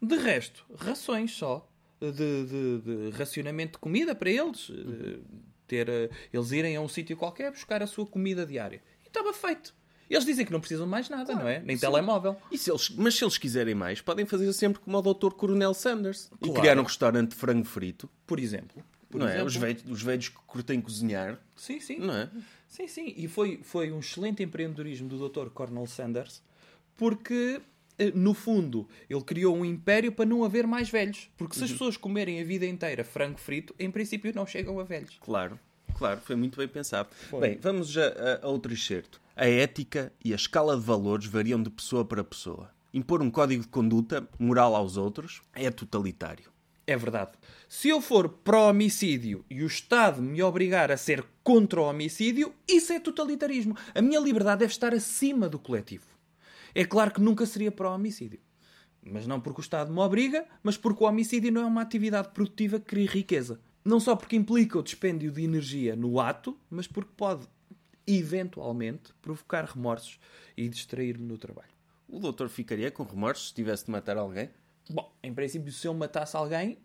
De 0.00 0.16
resto, 0.16 0.64
rações 0.76 1.32
só. 1.32 1.68
De, 2.00 2.10
de, 2.10 2.80
de 2.80 3.10
racionamento 3.16 3.72
de 3.72 3.78
comida 3.78 4.14
para 4.14 4.30
eles. 4.30 4.68
Uhum. 4.68 5.22
Ter, 5.66 5.88
eles 6.32 6.52
irem 6.52 6.76
a 6.76 6.80
um 6.80 6.88
sítio 6.88 7.16
qualquer 7.16 7.50
buscar 7.50 7.82
a 7.82 7.86
sua 7.86 8.06
comida 8.06 8.46
diária. 8.46 8.80
E 9.02 9.08
estava 9.08 9.32
feito. 9.32 9.74
Eles 10.08 10.24
dizem 10.24 10.46
que 10.46 10.52
não 10.52 10.60
precisam 10.60 10.86
de 10.86 10.90
mais 10.90 11.08
nada, 11.08 11.24
claro, 11.24 11.40
não 11.40 11.48
é? 11.48 11.58
Nem 11.58 11.76
sim. 11.76 11.80
telemóvel. 11.80 12.36
Se 12.54 12.70
eles, 12.70 12.90
mas 12.90 13.16
se 13.16 13.24
eles 13.24 13.36
quiserem 13.36 13.74
mais, 13.74 14.00
podem 14.00 14.24
fazer 14.24 14.52
sempre 14.52 14.80
como 14.80 14.96
o 14.96 15.02
Dr. 15.02 15.32
Coronel 15.32 15.74
Sanders 15.74 16.30
claro. 16.38 16.56
e 16.56 16.60
criar 16.60 16.78
um 16.78 16.84
restaurante 16.84 17.30
de 17.30 17.36
frango 17.36 17.64
frito, 17.64 18.08
por 18.24 18.38
exemplo. 18.38 18.84
Por 19.16 19.20
não 19.20 19.28
exemplo. 19.28 19.42
é? 19.42 19.46
Os 19.46 19.56
velhos, 19.56 19.84
os 19.88 20.02
velhos 20.02 20.28
que 20.28 20.36
curtem 20.46 20.80
cozinhar. 20.80 21.38
Sim, 21.56 21.80
sim. 21.80 21.98
Não 21.98 22.14
é? 22.14 22.30
Sim, 22.68 22.86
sim. 22.86 23.14
E 23.16 23.26
foi, 23.26 23.60
foi 23.62 23.90
um 23.90 24.00
excelente 24.00 24.42
empreendedorismo 24.42 25.08
do 25.08 25.28
Dr. 25.28 25.48
Coronel 25.48 25.86
Sanders, 25.86 26.42
porque 26.96 27.60
eh, 27.98 28.12
no 28.14 28.34
fundo, 28.34 28.86
ele 29.08 29.22
criou 29.22 29.56
um 29.56 29.64
império 29.64 30.12
para 30.12 30.26
não 30.26 30.44
haver 30.44 30.66
mais 30.66 30.90
velhos. 30.90 31.30
Porque 31.36 31.54
se 31.54 31.64
as 31.64 31.70
uhum. 31.70 31.74
pessoas 31.76 31.96
comerem 31.96 32.40
a 32.40 32.44
vida 32.44 32.66
inteira 32.66 33.04
frango 33.04 33.38
frito, 33.38 33.74
em 33.78 33.90
princípio 33.90 34.32
não 34.34 34.46
chegam 34.46 34.78
a 34.78 34.84
velhos. 34.84 35.18
Claro, 35.20 35.58
claro, 35.94 36.20
foi 36.20 36.36
muito 36.36 36.58
bem 36.58 36.68
pensado. 36.68 37.08
Foi. 37.30 37.40
Bem, 37.40 37.58
vamos 37.60 37.88
já 37.88 38.06
a, 38.08 38.46
a 38.46 38.48
outro 38.48 38.72
excerto. 38.72 39.20
A 39.34 39.46
ética 39.46 40.12
e 40.24 40.32
a 40.32 40.36
escala 40.36 40.76
de 40.76 40.82
valores 40.82 41.26
variam 41.26 41.62
de 41.62 41.70
pessoa 41.70 42.04
para 42.04 42.22
pessoa. 42.22 42.70
Impor 42.92 43.20
um 43.22 43.30
código 43.30 43.62
de 43.62 43.68
conduta 43.68 44.26
moral 44.38 44.74
aos 44.74 44.96
outros 44.96 45.42
é 45.54 45.70
totalitário. 45.70 46.55
É 46.86 46.96
verdade. 46.96 47.32
Se 47.68 47.88
eu 47.88 48.00
for 48.00 48.28
pró-homicídio 48.28 49.44
e 49.50 49.62
o 49.62 49.66
Estado 49.66 50.22
me 50.22 50.40
obrigar 50.42 50.92
a 50.92 50.96
ser 50.96 51.24
contra 51.42 51.80
o 51.80 51.84
homicídio, 51.84 52.54
isso 52.68 52.92
é 52.92 53.00
totalitarismo. 53.00 53.76
A 53.94 54.00
minha 54.00 54.20
liberdade 54.20 54.60
deve 54.60 54.72
estar 54.72 54.94
acima 54.94 55.48
do 55.48 55.58
coletivo. 55.58 56.06
É 56.74 56.84
claro 56.84 57.12
que 57.12 57.20
nunca 57.20 57.44
seria 57.44 57.72
pró-homicídio. 57.72 58.38
Mas 59.02 59.26
não 59.26 59.40
porque 59.40 59.60
o 59.60 59.62
Estado 59.62 59.92
me 59.92 59.98
obriga, 59.98 60.46
mas 60.62 60.76
porque 60.76 61.02
o 61.02 61.06
homicídio 61.06 61.50
não 61.50 61.62
é 61.62 61.66
uma 61.66 61.82
atividade 61.82 62.28
produtiva 62.28 62.78
que 62.78 62.86
cria 62.86 63.08
riqueza. 63.08 63.60
Não 63.84 63.98
só 63.98 64.14
porque 64.14 64.36
implica 64.36 64.78
o 64.78 64.82
dispêndio 64.82 65.30
de 65.30 65.42
energia 65.42 65.96
no 65.96 66.20
ato, 66.20 66.56
mas 66.70 66.86
porque 66.86 67.12
pode 67.16 67.46
eventualmente, 68.06 69.12
provocar 69.20 69.64
remorsos 69.64 70.20
e 70.56 70.68
distrair-me 70.68 71.26
no 71.26 71.36
trabalho. 71.36 71.68
O 72.08 72.20
doutor 72.20 72.48
ficaria 72.48 72.90
com 72.90 73.02
remorsos 73.02 73.48
se 73.48 73.54
tivesse 73.54 73.86
de 73.86 73.90
matar 73.90 74.16
alguém? 74.16 74.48
Bom, 74.90 75.12
em 75.22 75.34
princípio, 75.34 75.72
se 75.72 75.86
eu 75.86 75.94
matasse 75.94 76.36
alguém, 76.36 76.78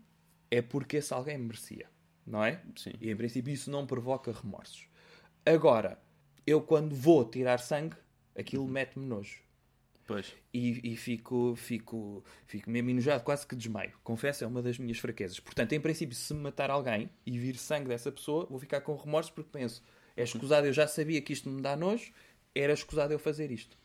é 0.50 0.60
porque 0.60 0.98
esse 0.98 1.14
alguém 1.14 1.38
merecia, 1.38 1.88
não 2.26 2.44
é? 2.44 2.62
Sim. 2.76 2.92
E 3.00 3.10
em 3.10 3.16
princípio 3.16 3.52
isso 3.52 3.70
não 3.70 3.86
provoca 3.86 4.32
remorsos. 4.32 4.88
Agora, 5.46 6.00
eu 6.46 6.60
quando 6.60 6.94
vou 6.94 7.24
tirar 7.24 7.58
sangue, 7.58 7.96
aquilo 8.36 8.66
mete-me 8.66 9.06
nojo. 9.06 9.40
Pois. 10.06 10.34
E, 10.52 10.92
e, 10.92 10.96
fico, 10.96 11.54
fico, 11.56 12.24
fico 12.44 12.68
mesmo 12.68 12.90
enojado, 12.90 13.22
quase 13.22 13.46
que 13.46 13.54
desmaio. 13.54 13.92
Confesso, 14.02 14.44
é 14.44 14.46
uma 14.46 14.60
das 14.60 14.78
minhas 14.78 14.98
fraquezas. 14.98 15.38
Portanto, 15.40 15.72
em 15.72 15.80
princípio, 15.80 16.14
se 16.14 16.34
matar 16.34 16.70
alguém 16.70 17.08
e 17.24 17.38
vir 17.38 17.56
sangue 17.56 17.88
dessa 17.88 18.10
pessoa, 18.10 18.46
vou 18.46 18.58
ficar 18.58 18.80
com 18.80 18.94
remorsos 18.96 19.30
porque 19.30 19.50
penso, 19.50 19.82
É 20.16 20.24
escusado, 20.24 20.66
eu 20.66 20.72
já 20.72 20.86
sabia 20.86 21.22
que 21.22 21.32
isto 21.32 21.48
me 21.48 21.62
dá 21.62 21.76
nojo, 21.76 22.12
era 22.54 22.72
escusado 22.72 23.12
eu 23.12 23.18
fazer 23.18 23.50
isto. 23.50 23.78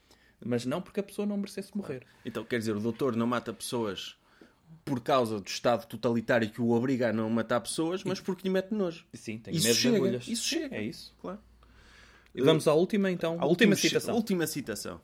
Mas 0.46 0.65
não 0.65 0.82
porque 0.82 1.00
a 1.00 1.03
pessoa 1.03 1.25
não 1.25 1.38
merecesse 1.38 1.75
morrer. 1.75 2.06
Então, 2.25 2.44
quer 2.44 2.60
dizer, 2.60 2.75
o 2.75 2.79
doutor 2.79 3.15
não 3.15 3.25
mata 3.25 3.51
pessoas 3.51 4.15
por 4.86 5.01
causa 5.01 5.39
do 5.39 5.48
Estado 5.48 5.86
totalitário 5.86 6.50
que 6.50 6.62
o 6.62 6.72
obriga 6.72 7.10
a 7.10 7.13
não 7.13 7.29
matar 7.29 7.60
pessoas, 7.60 8.03
mas 8.03 8.20
porque 8.20 8.44
lhe 8.48 8.50
mete 8.50 8.72
nojo. 8.72 9.06
Sim, 9.13 9.38
tem 9.38 9.53
medo 9.53 9.75
de 9.75 9.88
agulhas. 9.96 10.27
isso 10.27 10.44
chega. 10.44 10.75
É 10.75 10.84
isso. 10.84 11.15
Claro. 11.20 11.39
E 12.34 12.41
vamos 12.41 12.67
à 12.67 12.74
última, 12.74 13.12
então. 13.12 13.32
A 13.34 13.46
última 13.46 13.72
última 13.72 13.75
citação. 13.75 14.15
Última 14.15 14.48
citação. 14.48 15.01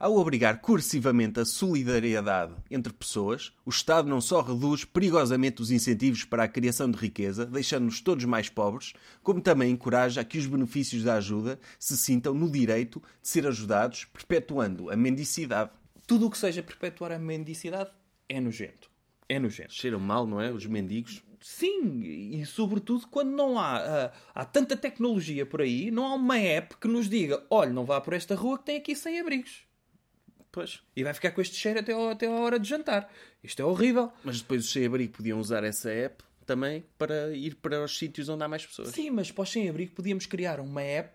Ao 0.00 0.16
obrigar 0.16 0.62
coercivamente 0.62 1.40
a 1.40 1.44
solidariedade 1.44 2.54
entre 2.70 2.90
pessoas, 2.90 3.52
o 3.66 3.68
Estado 3.68 4.08
não 4.08 4.18
só 4.18 4.40
reduz 4.40 4.82
perigosamente 4.82 5.60
os 5.60 5.70
incentivos 5.70 6.24
para 6.24 6.44
a 6.44 6.48
criação 6.48 6.90
de 6.90 6.96
riqueza, 6.96 7.44
deixando-nos 7.44 8.00
todos 8.00 8.24
mais 8.24 8.48
pobres, 8.48 8.94
como 9.22 9.42
também 9.42 9.70
encoraja 9.70 10.22
a 10.22 10.24
que 10.24 10.38
os 10.38 10.46
benefícios 10.46 11.02
da 11.02 11.16
ajuda 11.16 11.60
se 11.78 11.98
sintam 11.98 12.32
no 12.32 12.50
direito 12.50 13.02
de 13.20 13.28
ser 13.28 13.46
ajudados, 13.46 14.06
perpetuando 14.06 14.88
a 14.88 14.96
mendicidade. 14.96 15.70
Tudo 16.06 16.28
o 16.28 16.30
que 16.30 16.38
seja 16.38 16.62
perpetuar 16.62 17.12
a 17.12 17.18
mendicidade 17.18 17.90
é 18.26 18.40
nojento. 18.40 18.90
É 19.28 19.38
nojento. 19.38 19.74
Cheiram 19.74 20.00
mal, 20.00 20.26
não 20.26 20.40
é? 20.40 20.50
Os 20.50 20.64
mendigos. 20.64 21.22
Sim, 21.42 22.00
e 22.00 22.46
sobretudo 22.46 23.06
quando 23.06 23.32
não 23.32 23.58
há, 23.58 23.76
ah, 23.76 24.12
há 24.34 24.44
tanta 24.46 24.78
tecnologia 24.78 25.44
por 25.44 25.60
aí, 25.60 25.90
não 25.90 26.06
há 26.06 26.14
uma 26.14 26.38
app 26.38 26.78
que 26.78 26.88
nos 26.88 27.06
diga: 27.06 27.44
olha, 27.50 27.70
não 27.70 27.84
vá 27.84 28.00
por 28.00 28.14
esta 28.14 28.34
rua 28.34 28.56
que 28.56 28.64
tem 28.64 28.76
aqui 28.78 28.96
100 28.96 29.20
abrigos. 29.20 29.69
Pois. 30.52 30.80
E 30.96 31.04
vai 31.04 31.14
ficar 31.14 31.30
com 31.30 31.40
este 31.40 31.56
cheiro 31.56 31.78
até, 31.80 31.92
ao- 31.92 32.10
até 32.10 32.26
a 32.26 32.30
hora 32.30 32.58
de 32.58 32.68
jantar. 32.68 33.10
Isto 33.42 33.62
é 33.62 33.64
horrível. 33.64 34.12
Mas 34.24 34.40
depois 34.40 34.64
os 34.64 34.72
sem-abrigo 34.72 35.12
podiam 35.14 35.38
usar 35.38 35.62
essa 35.64 35.90
app 35.90 36.24
também 36.44 36.84
para 36.98 37.32
ir 37.36 37.54
para 37.56 37.84
os 37.84 37.96
sítios 37.96 38.28
onde 38.28 38.42
há 38.42 38.48
mais 38.48 38.66
pessoas. 38.66 38.88
Sim, 38.88 39.10
mas 39.10 39.30
para 39.30 39.42
os 39.42 39.50
sem-abrigo 39.50 39.92
podíamos 39.94 40.26
criar 40.26 40.58
uma 40.58 40.82
app 40.82 41.14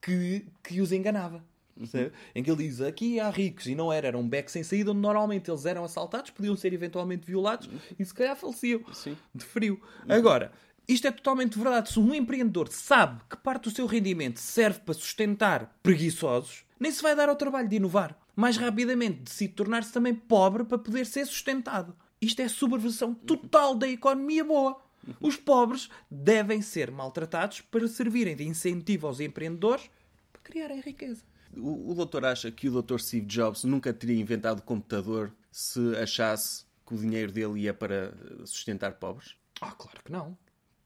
que, 0.00 0.46
que 0.62 0.80
os 0.80 0.92
enganava. 0.92 1.44
Percebe? 1.76 2.12
Em 2.34 2.42
que 2.42 2.50
ele 2.50 2.64
diz 2.68 2.80
aqui 2.80 3.18
há 3.18 3.30
ricos 3.30 3.66
e 3.66 3.74
não 3.74 3.90
era, 3.92 4.08
era 4.08 4.18
um 4.18 4.28
beco 4.28 4.50
sem 4.50 4.62
saída 4.62 4.90
onde 4.90 5.00
normalmente 5.00 5.50
eles 5.50 5.64
eram 5.64 5.82
assaltados, 5.82 6.30
podiam 6.30 6.54
ser 6.54 6.72
eventualmente 6.74 7.26
violados 7.26 7.70
e 7.98 8.04
se 8.04 8.12
calhar 8.12 8.36
faleciam 8.36 8.82
Sim. 8.92 9.16
de 9.34 9.44
frio. 9.44 9.80
Agora, 10.06 10.52
isto 10.86 11.06
é 11.06 11.10
totalmente 11.10 11.56
verdade. 11.58 11.90
Se 11.90 11.98
um 11.98 12.14
empreendedor 12.14 12.68
sabe 12.68 13.22
que 13.30 13.36
parte 13.38 13.64
do 13.64 13.70
seu 13.70 13.86
rendimento 13.86 14.38
serve 14.38 14.80
para 14.80 14.92
sustentar 14.92 15.74
preguiçosos, 15.82 16.64
nem 16.78 16.90
se 16.92 17.02
vai 17.02 17.16
dar 17.16 17.28
ao 17.30 17.36
trabalho 17.36 17.68
de 17.68 17.76
inovar. 17.76 18.14
Mais 18.36 18.56
rapidamente 18.56 19.20
decide 19.22 19.52
tornar-se 19.54 19.92
também 19.92 20.14
pobre 20.14 20.64
para 20.64 20.78
poder 20.78 21.04
ser 21.06 21.26
sustentado. 21.26 21.94
Isto 22.20 22.40
é 22.42 22.48
subversão 22.48 23.14
total 23.14 23.74
da 23.74 23.88
economia 23.88 24.44
boa. 24.44 24.80
Os 25.20 25.36
pobres 25.36 25.88
devem 26.10 26.60
ser 26.60 26.90
maltratados 26.90 27.62
para 27.62 27.88
servirem 27.88 28.36
de 28.36 28.46
incentivo 28.46 29.06
aos 29.06 29.18
empreendedores 29.20 29.90
para 30.32 30.42
criarem 30.42 30.80
riqueza. 30.80 31.22
O, 31.56 31.90
o 31.90 31.94
doutor 31.94 32.24
acha 32.24 32.50
que 32.50 32.68
o 32.68 32.72
doutor 32.72 33.00
Steve 33.00 33.26
Jobs 33.26 33.64
nunca 33.64 33.92
teria 33.92 34.20
inventado 34.20 34.58
o 34.58 34.62
computador 34.62 35.32
se 35.50 35.80
achasse 35.96 36.64
que 36.86 36.94
o 36.94 36.98
dinheiro 36.98 37.32
dele 37.32 37.60
ia 37.60 37.74
para 37.74 38.12
sustentar 38.44 38.92
pobres? 38.94 39.34
Ah, 39.60 39.72
claro 39.72 39.98
que 40.04 40.12
não. 40.12 40.36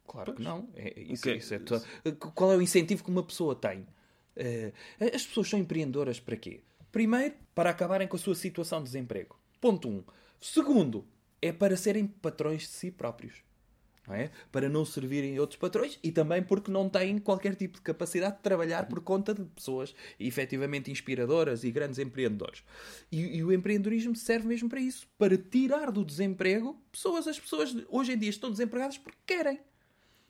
Claro 0.07 0.33
que 0.35 0.43
não. 0.43 0.69
É, 0.77 1.01
isso, 1.01 1.29
é- 1.29 1.37
isso 1.37 1.55
é 1.55 1.59
to- 1.59 1.83
Qual 2.35 2.53
é 2.53 2.57
o 2.57 2.63
incentivo 2.63 3.03
que 3.03 3.11
uma 3.11 3.23
pessoa 3.23 3.55
tem? 3.57 3.87
Eh, 4.37 4.73
as 5.15 5.25
pessoas 5.27 5.49
são 5.49 5.59
empreendedoras 5.59 6.19
para 6.21 6.37
quê? 6.37 6.61
Primeiro, 6.95 7.35
para 7.57 7.71
acabarem 7.71 8.07
com 8.07 8.15
a 8.15 8.21
sua 8.21 8.37
situação 8.37 8.79
de 8.79 8.85
desemprego. 8.85 9.37
Ponto 9.61 9.89
1. 9.89 9.91
Um. 9.91 10.05
Segundo, 10.41 11.05
é 11.43 11.51
para 11.51 11.77
serem 11.77 12.07
patrões 12.07 12.63
de 12.63 12.69
si 12.69 12.89
próprios. 12.89 13.43
Não 14.07 14.15
é? 14.15 14.31
Para 14.53 14.69
não 14.69 14.85
servirem 14.85 15.41
outros 15.41 15.59
patrões 15.59 15.99
e 16.05 16.13
também 16.13 16.41
porque 16.41 16.71
não 16.71 16.89
têm 16.89 17.19
qualquer 17.19 17.57
tipo 17.57 17.79
de 17.79 17.83
capacidade 17.83 18.37
de 18.37 18.43
trabalhar 18.43 18.87
por 18.87 19.01
conta 19.01 19.35
de 19.35 19.43
pessoas 19.45 19.93
efetivamente 20.21 20.89
inspiradoras 20.89 21.65
e 21.65 21.73
grandes 21.73 21.99
empreendedores. 21.99 22.63
E, 23.11 23.39
e 23.39 23.43
o 23.43 23.53
empreendedorismo 23.53 24.15
serve 24.15 24.47
mesmo 24.47 24.69
para 24.69 24.79
isso 24.79 25.09
para 25.19 25.37
tirar 25.37 25.91
do 25.91 26.05
desemprego 26.05 26.81
pessoas. 26.93 27.27
As 27.27 27.41
pessoas 27.41 27.75
hoje 27.89 28.13
em 28.13 28.19
dia 28.19 28.31
estão 28.31 28.53
desempregadas 28.53 28.99
porque 28.99 29.19
querem 29.27 29.59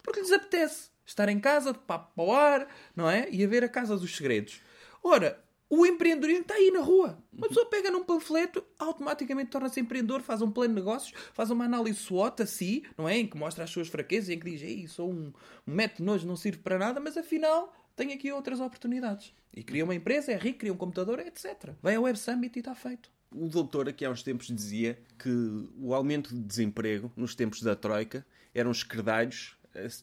porque 0.03 0.21
lhes 0.21 0.33
apetece 0.33 0.89
estar 1.05 1.29
em 1.29 1.39
casa, 1.39 1.75
de 1.75 1.79
papo 1.81 2.15
para 2.15 2.25
o 2.25 2.33
ar, 2.33 2.69
não 2.97 3.11
é? 3.11 3.29
E 3.31 3.45
a 3.45 3.47
ver 3.47 3.65
a 3.65 3.69
Casa 3.69 3.99
dos 3.99 4.17
Segredos. 4.17 4.63
Ora, 5.03 5.44
o 5.69 5.87
empreendedorismo 5.87 6.43
está 6.43 6.55
aí 6.55 6.71
na 6.71 6.81
rua. 6.81 7.19
Uma 7.33 7.49
pessoa 7.49 7.67
pega 7.67 7.91
num 7.91 8.05
panfleto, 8.05 8.63
automaticamente 8.79 9.51
torna-se 9.51 9.81
empreendedor, 9.81 10.21
faz 10.21 10.43
um 10.43 10.51
plano 10.51 10.75
de 10.75 10.81
negócios, 10.81 11.13
faz 11.33 11.51
uma 11.51 11.65
análise 11.65 11.99
SWOT 11.99 12.43
a 12.43 12.47
si, 12.47 12.85
não 12.97 13.09
é? 13.09 13.19
Em 13.19 13.27
que 13.27 13.37
mostra 13.37 13.65
as 13.65 13.71
suas 13.71 13.89
fraquezas, 13.89 14.31
em 14.31 14.39
que 14.39 14.51
diz, 14.51 14.63
ei, 14.63 14.87
sou 14.87 15.11
um, 15.11 15.33
um 15.67 15.75
método 15.75 16.05
nojo, 16.05 16.27
não 16.27 16.37
sirvo 16.37 16.61
para 16.61 16.79
nada, 16.79 17.01
mas 17.01 17.17
afinal 17.17 17.73
tenho 17.97 18.13
aqui 18.13 18.31
outras 18.31 18.61
oportunidades. 18.61 19.33
E 19.53 19.63
cria 19.63 19.85
uma 19.85 19.95
empresa, 19.95 20.33
é 20.33 20.37
rico, 20.37 20.61
cria 20.61 20.73
um 20.73 20.77
computador, 20.77 21.21
etc. 21.21 21.71
Vai 21.81 21.95
ao 21.95 22.03
Web 22.05 22.19
Summit 22.19 22.57
e 22.57 22.61
está 22.61 22.75
feito. 22.75 23.11
O 23.33 23.49
doutor 23.49 23.89
aqui 23.89 24.05
há 24.05 24.11
uns 24.11 24.23
tempos 24.23 24.47
dizia 24.47 24.99
que 25.19 25.31
o 25.77 25.95
aumento 25.95 26.35
de 26.35 26.41
desemprego 26.41 27.13
nos 27.17 27.35
tempos 27.35 27.63
da 27.63 27.75
Troika 27.75 28.25
eram 28.55 28.73
se 28.73 28.85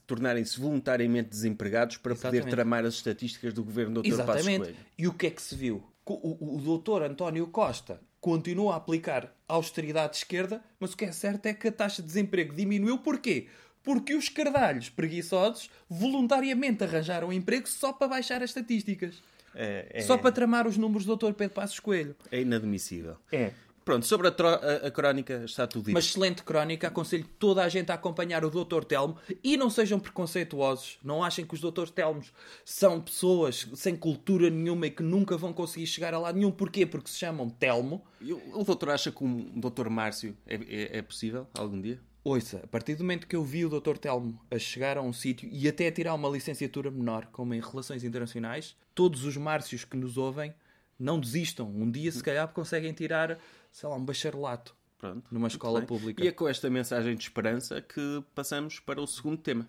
tornarem-se 0.06 0.60
voluntariamente 0.60 1.30
desempregados 1.30 1.98
para 1.98 2.14
poder 2.16 2.28
Exatamente. 2.38 2.50
tramar 2.56 2.86
as 2.86 2.96
estatísticas 2.96 3.54
do 3.54 3.64
governo 3.64 3.96
do 3.96 4.02
Dr. 4.02 4.10
Passos 4.18 4.36
Exatamente. 4.36 4.60
Coelho. 4.64 4.78
E 4.98 5.08
o 5.08 5.14
que 5.14 5.28
é 5.28 5.30
que 5.30 5.42
se 5.42 5.56
viu? 5.56 5.84
O, 6.06 6.14
o, 6.14 6.56
o 6.56 6.62
doutor 6.62 7.04
António 7.04 7.48
Costa 7.48 8.02
continua 8.20 8.74
a 8.74 8.78
aplicar 8.78 9.34
austeridade 9.48 10.12
de 10.14 10.18
esquerda, 10.20 10.62
mas 10.80 10.94
o 10.94 10.98
que 10.98 11.06
é 11.06 11.12
certo 11.12 11.46
é 11.46 11.54
que 11.54 11.68
a 11.68 11.72
taxa 11.72 12.02
de 12.02 12.08
desemprego 12.08 12.54
diminuiu. 12.56 12.98
Porquê? 13.00 13.48
Porque 13.84 14.14
os 14.14 14.30
cardalhos 14.30 14.90
preguiçosos 14.90 15.70
voluntariamente 15.90 16.84
arranjaram 16.84 17.32
emprego 17.34 17.68
só 17.68 17.92
para 17.94 18.08
baixar 18.08 18.44
as 18.44 18.50
estatísticas. 18.52 19.22
É, 19.56 19.88
é- 19.90 20.02
Só 20.02 20.18
para 20.18 20.32
tramar 20.32 20.66
os 20.68 20.78
números 20.78 21.04
do 21.04 21.08
doutor 21.08 21.34
Pedro 21.34 21.56
Passos 21.56 21.80
Coelho. 21.80 22.16
é 22.32 22.42
inadmissível. 22.42 23.18
É. 23.32 23.52
Pronto, 23.84 24.06
sobre 24.06 24.28
a, 24.28 24.32
a- 24.32 24.88
a 24.88 24.92
crónica 24.92 25.42
está 25.44 25.66
tudo 25.66 25.86
dito. 25.86 25.96
Uma 25.96 26.00
excelente 26.00 26.44
crónica, 26.44 26.88
aconselho 26.88 27.26
toda 27.40 27.64
a 27.64 27.70
gente 27.70 27.92
a 27.92 27.96
acompanhar 27.96 28.46
o 28.46 28.50
Dr. 28.50 28.84
Telmo 28.84 29.18
e 29.44 29.58
não 29.58 29.70
sejam 29.70 30.00
preconceituosos. 30.00 31.00
Não 31.04 31.24
achem 31.24 31.46
que 31.46 31.54
os 31.56 31.62
Dr. 31.62 31.90
Telmos 31.90 32.32
são 32.64 33.02
pessoas 33.02 33.68
sem 33.76 33.96
cultura 33.96 34.50
nenhuma 34.50 34.88
e 34.88 34.92
que 34.92 35.02
nunca 35.04 35.36
vão 35.36 35.52
conseguir 35.52 35.88
chegar 35.88 36.14
a 36.14 36.20
lado 36.20 36.38
nenhum. 36.38 36.52
Porquê? 36.52 36.86
Porque 36.86 37.10
se 37.10 37.18
chamam 37.18 37.50
Telmo. 37.50 38.04
E 38.22 38.32
O, 38.32 38.60
o 38.60 38.64
doutor 38.64 38.92
acha 38.92 39.12
que 39.12 39.24
um 39.24 39.60
doutor 39.60 39.90
Márcio 39.90 40.38
é, 40.46 40.56
é- 40.56 40.98
é 41.00 41.02
possível 41.02 41.48
algum 41.58 41.82
dia? 41.82 42.00
Ouça, 42.24 42.62
a 42.64 42.68
partir 42.68 42.94
do 42.94 43.04
momento 43.04 43.26
que 43.26 43.36
eu 43.36 43.44
vi 43.44 43.66
o 43.66 43.70
Dr. 43.70 43.98
Telmo 43.98 44.40
a 44.52 44.60
chegar 44.60 44.96
a 44.96 45.02
um 45.02 45.12
sítio 45.12 45.50
e 45.52 45.68
até 45.68 45.88
a 45.88 45.92
tirar 45.92 46.14
uma 46.14 46.30
licenciatura 46.30 46.92
menor, 46.92 47.26
como 47.32 47.56
em 47.56 47.60
Relações 47.60 48.04
Internacionais, 48.04 48.76
todos 48.94 49.26
os 49.26 49.36
Márcios 49.38 49.84
que 49.86 49.98
nos 49.98 50.18
ouvem 50.18 50.54
não 51.00 51.20
desistam. 51.20 51.68
Um 51.68 51.90
dia, 51.90 52.12
se 52.12 52.22
calhar, 52.22 52.48
conseguem 52.50 52.94
tirar, 52.94 53.40
sei 53.72 53.90
lá, 53.90 53.96
um 53.96 54.04
bacharelato. 54.04 54.76
Pronto. 54.98 55.24
Numa 55.32 55.48
escola 55.48 55.82
pública. 55.82 56.24
E 56.24 56.28
é 56.28 56.32
com 56.32 56.48
esta 56.48 56.70
mensagem 56.70 57.16
de 57.16 57.24
esperança 57.24 57.82
que 57.82 58.24
passamos 58.36 58.80
para 58.80 59.02
o 59.02 59.08
segundo 59.08 59.38
tema. 59.38 59.68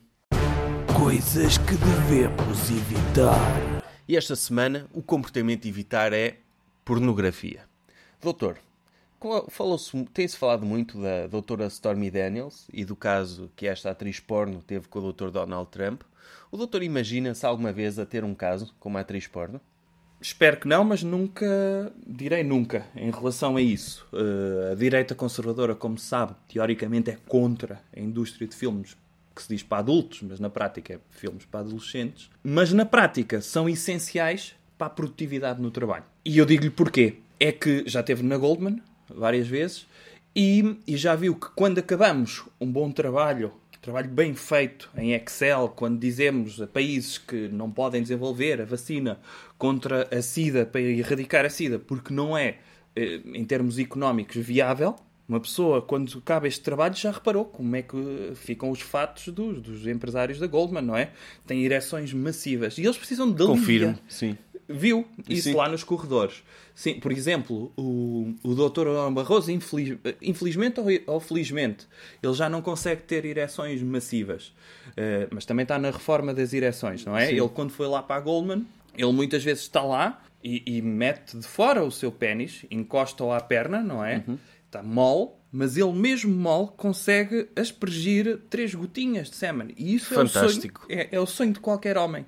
Coisas 0.98 1.56
que 1.56 1.74
devemos 1.74 2.70
evitar. 2.70 3.82
E 4.06 4.16
esta 4.16 4.36
semana 4.36 4.86
o 4.92 5.02
comportamento 5.02 5.64
a 5.64 5.68
evitar 5.68 6.12
é 6.12 6.38
pornografia. 6.84 7.64
Doutor, 8.20 8.58
tem-se 10.12 10.36
falado 10.36 10.66
muito 10.66 11.00
da 11.00 11.26
doutora 11.28 11.66
Stormy 11.66 12.10
Daniels 12.10 12.66
e 12.72 12.84
do 12.84 12.94
caso 12.94 13.50
que 13.56 13.66
esta 13.66 13.90
atriz 13.90 14.20
porno 14.20 14.62
teve 14.62 14.86
com 14.88 14.98
o 14.98 15.02
doutor 15.02 15.30
Donald 15.30 15.70
Trump. 15.70 16.02
O 16.50 16.56
doutor 16.56 16.82
imagina-se 16.82 17.46
alguma 17.46 17.72
vez 17.72 17.98
a 17.98 18.04
ter 18.04 18.22
um 18.22 18.34
caso 18.34 18.74
com 18.78 18.90
uma 18.90 19.00
atriz 19.00 19.26
porno? 19.26 19.60
Espero 20.22 20.56
que 20.56 20.68
não, 20.68 20.84
mas 20.84 21.02
nunca, 21.02 21.92
direi 22.06 22.44
nunca, 22.44 22.86
em 22.94 23.10
relação 23.10 23.56
a 23.56 23.60
isso. 23.60 24.06
Eh, 24.12 24.70
a 24.70 24.74
direita 24.76 25.16
conservadora, 25.16 25.74
como 25.74 25.98
se 25.98 26.06
sabe, 26.06 26.34
teoricamente 26.46 27.10
é 27.10 27.18
contra 27.26 27.82
a 27.94 27.98
indústria 27.98 28.46
de 28.46 28.54
filmes 28.54 28.96
que 29.34 29.42
se 29.42 29.48
diz 29.48 29.64
para 29.64 29.78
adultos, 29.78 30.22
mas 30.22 30.38
na 30.38 30.48
prática 30.48 30.94
é 30.94 30.98
filmes 31.10 31.44
para 31.44 31.60
adolescentes. 31.60 32.30
Mas 32.42 32.72
na 32.72 32.86
prática 32.86 33.40
são 33.40 33.68
essenciais 33.68 34.54
para 34.78 34.86
a 34.86 34.90
produtividade 34.90 35.60
no 35.60 35.72
trabalho. 35.72 36.04
E 36.24 36.38
eu 36.38 36.46
digo-lhe 36.46 36.70
porquê. 36.70 37.16
É 37.40 37.50
que 37.50 37.82
já 37.86 37.98
esteve 37.98 38.22
na 38.22 38.36
Goldman 38.36 38.80
várias 39.12 39.48
vezes 39.48 39.88
e, 40.34 40.76
e 40.86 40.96
já 40.96 41.16
viu 41.16 41.34
que 41.34 41.48
quando 41.56 41.78
acabamos 41.78 42.44
um 42.60 42.70
bom 42.70 42.92
trabalho 42.92 43.52
trabalho 43.82 44.08
bem 44.08 44.32
feito 44.32 44.88
em 44.96 45.12
Excel, 45.12 45.68
quando 45.68 45.98
dizemos 45.98 46.62
a 46.62 46.68
países 46.68 47.18
que 47.18 47.48
não 47.48 47.68
podem 47.68 48.00
desenvolver 48.00 48.62
a 48.62 48.64
vacina 48.64 49.18
contra 49.58 50.08
a 50.16 50.22
SIDA 50.22 50.64
para 50.64 50.80
erradicar 50.80 51.44
a 51.44 51.50
SIDA, 51.50 51.80
porque 51.80 52.14
não 52.14 52.38
é, 52.38 52.58
eh, 52.94 53.20
em 53.34 53.44
termos 53.44 53.80
económicos, 53.80 54.36
viável, 54.36 54.94
uma 55.32 55.40
pessoa, 55.40 55.80
quando 55.82 56.16
acaba 56.18 56.46
este 56.46 56.60
trabalho, 56.60 56.94
já 56.94 57.10
reparou 57.10 57.44
como 57.44 57.74
é 57.76 57.82
que 57.82 58.32
ficam 58.34 58.70
os 58.70 58.80
fatos 58.80 59.28
dos, 59.28 59.60
dos 59.60 59.86
empresários 59.86 60.38
da 60.38 60.46
Goldman, 60.46 60.82
não 60.82 60.96
é? 60.96 61.10
Têm 61.46 61.64
ereções 61.64 62.12
massivas 62.12 62.76
e 62.78 62.82
eles 62.82 62.96
precisam 62.98 63.30
de 63.30 63.42
alívio. 63.42 63.58
Confirmo, 63.60 63.98
sim. 64.08 64.36
viu 64.68 65.06
isso 65.28 65.50
Sim. 65.50 65.54
lá 65.54 65.68
nos 65.68 65.82
corredores. 65.84 66.42
Sim, 66.74 67.00
por 67.00 67.12
exemplo, 67.12 67.70
o, 67.76 68.34
o 68.42 68.54
Dr. 68.54 68.86
Orlando 68.88 69.14
Barroso, 69.14 69.50
infeliz- 69.50 69.98
infelizmente 70.22 70.80
ou, 70.80 70.86
ou 71.06 71.20
felizmente, 71.20 71.86
ele 72.22 72.32
já 72.34 72.48
não 72.48 72.62
consegue 72.62 73.02
ter 73.02 73.24
ereções 73.26 73.82
massivas. 73.82 74.54
Eh, 74.96 75.28
mas 75.30 75.44
também 75.44 75.64
está 75.64 75.78
na 75.78 75.90
reforma 75.90 76.32
das 76.32 76.52
ereções, 76.54 77.04
não 77.04 77.16
é? 77.16 77.26
Sim. 77.26 77.32
Ele, 77.36 77.48
quando 77.50 77.70
foi 77.72 77.86
lá 77.86 78.02
para 78.02 78.16
a 78.16 78.20
Goldman, 78.20 78.66
ele 78.96 79.12
muitas 79.12 79.44
vezes 79.44 79.62
está 79.64 79.82
lá 79.82 80.22
e, 80.42 80.62
e 80.66 80.80
mete 80.82 81.36
de 81.36 81.46
fora 81.46 81.84
o 81.84 81.90
seu 81.90 82.10
pênis, 82.10 82.64
encosta-o 82.70 83.30
à 83.32 83.40
perna, 83.40 83.82
não 83.82 84.02
é? 84.04 84.24
Está 84.72 84.82
mole, 84.82 85.32
mas 85.52 85.76
ele 85.76 85.92
mesmo 85.92 86.34
mole 86.34 86.70
consegue 86.78 87.46
aspergir 87.54 88.38
três 88.48 88.74
gotinhas 88.74 89.28
de 89.28 89.36
sêmen. 89.36 89.74
E 89.76 89.94
isso 89.94 90.14
Fantástico. 90.14 90.86
é 90.88 90.94
o 90.94 90.96
sonho, 90.96 91.08
é, 91.12 91.16
é 91.16 91.20
o 91.20 91.26
sonho 91.26 91.52
de 91.52 91.60
qualquer 91.60 91.98
homem. 91.98 92.24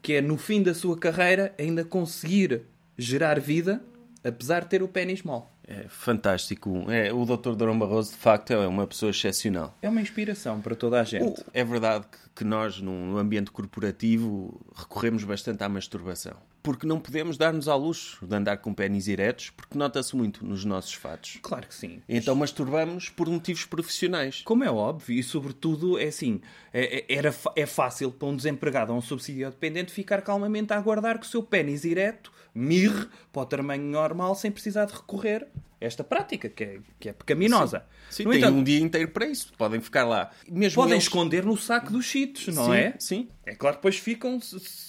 Que 0.00 0.12
é, 0.12 0.20
no 0.20 0.38
fim 0.38 0.62
da 0.62 0.72
sua 0.72 0.96
carreira, 0.96 1.52
ainda 1.58 1.84
conseguir 1.84 2.62
gerar 2.96 3.40
vida, 3.40 3.82
apesar 4.22 4.60
de 4.60 4.68
ter 4.68 4.80
o 4.80 4.86
pênis 4.86 5.24
mole. 5.24 5.42
É 5.66 5.88
fantástico. 5.88 6.88
É, 6.88 7.12
o 7.12 7.24
Dr. 7.24 7.56
Durão 7.56 7.76
Barroso, 7.76 8.12
de 8.12 8.18
facto, 8.18 8.52
é 8.52 8.66
uma 8.68 8.86
pessoa 8.86 9.10
excepcional. 9.10 9.76
É 9.82 9.88
uma 9.88 10.00
inspiração 10.00 10.60
para 10.60 10.76
toda 10.76 11.00
a 11.00 11.02
gente. 11.02 11.44
É 11.52 11.64
verdade 11.64 12.06
que, 12.06 12.18
que 12.36 12.44
nós, 12.44 12.80
num 12.80 13.10
no 13.10 13.18
ambiente 13.18 13.50
corporativo, 13.50 14.60
recorremos 14.76 15.24
bastante 15.24 15.64
à 15.64 15.68
masturbação. 15.68 16.36
Porque 16.66 16.84
não 16.84 16.98
podemos 16.98 17.38
dar-nos 17.38 17.68
ao 17.68 17.78
luxo 17.78 18.26
de 18.26 18.34
andar 18.34 18.56
com 18.56 18.74
pênis 18.74 19.06
eretos, 19.06 19.50
porque 19.50 19.78
nota-se 19.78 20.16
muito 20.16 20.44
nos 20.44 20.64
nossos 20.64 20.94
fatos. 20.94 21.38
Claro 21.40 21.64
que 21.68 21.74
sim. 21.76 22.02
Então 22.08 22.34
masturbamos 22.34 23.08
por 23.08 23.28
motivos 23.28 23.64
profissionais. 23.64 24.42
Como 24.44 24.64
é 24.64 24.68
óbvio, 24.70 25.16
e 25.16 25.22
sobretudo 25.22 25.96
é 25.96 26.06
assim, 26.06 26.40
é, 26.72 27.04
é- 27.08 27.18
era, 27.18 27.32
é 27.54 27.66
fácil 27.66 28.10
para 28.10 28.26
um 28.26 28.34
desempregado 28.34 28.90
ou 28.90 28.98
um 28.98 29.00
subsídio 29.00 29.48
dependente 29.48 29.92
ficar 29.92 30.22
calmamente 30.22 30.72
a 30.72 30.76
aguardar 30.76 31.20
que 31.20 31.26
o 31.26 31.28
seu 31.28 31.40
pênis 31.40 31.84
ereto 31.84 32.32
mirre 32.52 33.06
para 33.32 33.42
o 33.42 33.46
tamanho 33.46 33.84
normal 33.84 34.34
sem 34.34 34.50
precisar 34.50 34.86
de 34.86 34.94
recorrer 34.94 35.46
esta 35.80 36.02
prática, 36.02 36.48
que 36.48 36.64
é, 36.64 36.78
que 36.98 37.08
é 37.08 37.12
pecaminosa. 37.12 37.84
Sim, 38.10 38.24
no 38.24 38.30
tem 38.30 38.38
entanto, 38.40 38.56
um 38.56 38.64
dia 38.64 38.80
inteiro 38.80 39.10
para 39.10 39.26
isso. 39.26 39.52
Podem 39.58 39.80
ficar 39.80 40.04
lá. 40.04 40.30
Mesmo 40.48 40.76
podem 40.76 40.94
eles- 40.94 41.04
esconder 41.04 41.44
no 41.44 41.56
saco 41.56 41.92
dos 41.92 42.04
cheetos, 42.06 42.48
não 42.48 42.66
Sim, 42.66 42.72
é? 42.72 42.94
Sim. 42.98 43.28
É 43.44 43.54
claro 43.54 43.76
que 43.76 43.80
depois 43.80 43.98
ficam 43.98 44.38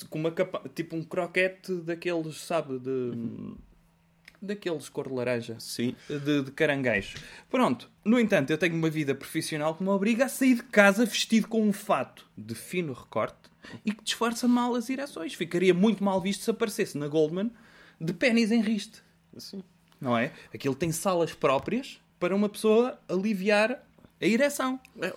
com 0.10 0.20
uma 0.20 0.32
capa... 0.32 0.64
tipo 0.74 0.96
um 0.96 1.04
croquete 1.04 1.74
daqueles, 1.82 2.38
sabe, 2.38 2.80
de... 2.80 3.12
daqueles 4.42 4.88
cor 4.90 5.08
de 5.10 5.14
laranja. 5.14 5.58
Sim. 5.60 5.96
De, 6.08 6.44
de 6.44 6.52
caranguejo. 6.52 7.18
Pronto. 7.50 7.90
No 8.06 8.20
entanto, 8.20 8.52
eu 8.52 8.58
tenho 8.58 8.76
uma 8.76 8.90
vida 8.90 9.14
profissional 9.14 9.76
que 9.76 9.84
me 9.84 9.90
obriga 9.90 10.26
a 10.26 10.30
sair 10.30 10.56
de 10.56 10.64
casa 10.64 11.06
vestido 11.06 11.48
com 11.48 11.62
um 11.62 11.74
fato 11.74 12.26
de 12.38 12.56
fino 12.56 12.94
recorte 12.94 13.50
e 13.84 13.92
que 13.92 14.04
disfarça 14.04 14.48
mal 14.48 14.74
as 14.76 14.90
ereções. 14.90 15.34
Ficaria 15.34 15.74
muito 15.74 16.02
mal 16.02 16.22
visto 16.22 16.44
se 16.44 16.50
aparecesse 16.50 16.98
na 16.98 17.08
Goldman 17.10 17.52
de 18.00 18.14
pênis 18.14 18.52
em 18.52 18.62
riste. 18.62 19.04
Sim. 19.38 19.62
Não 20.00 20.18
é? 20.18 20.32
Aquilo 20.54 20.76
tem 20.76 20.92
salas 20.92 21.34
próprias 21.34 22.00
para 22.20 22.36
uma 22.36 22.48
pessoa 22.50 23.00
aliviar 23.08 23.84
a 24.22 24.26
ereção. 24.26 24.80
É, 25.02 25.12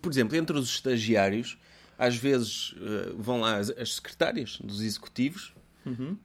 Por 0.00 0.10
exemplo, 0.12 0.36
entre 0.36 0.56
os 0.56 0.68
estagiários, 0.68 1.58
às 1.98 2.16
vezes 2.16 2.74
eh, 2.80 3.12
vão 3.16 3.40
lá 3.40 3.56
as, 3.56 3.70
as 3.70 3.94
secretárias 3.96 4.58
dos 4.62 4.80
executivos 4.80 5.52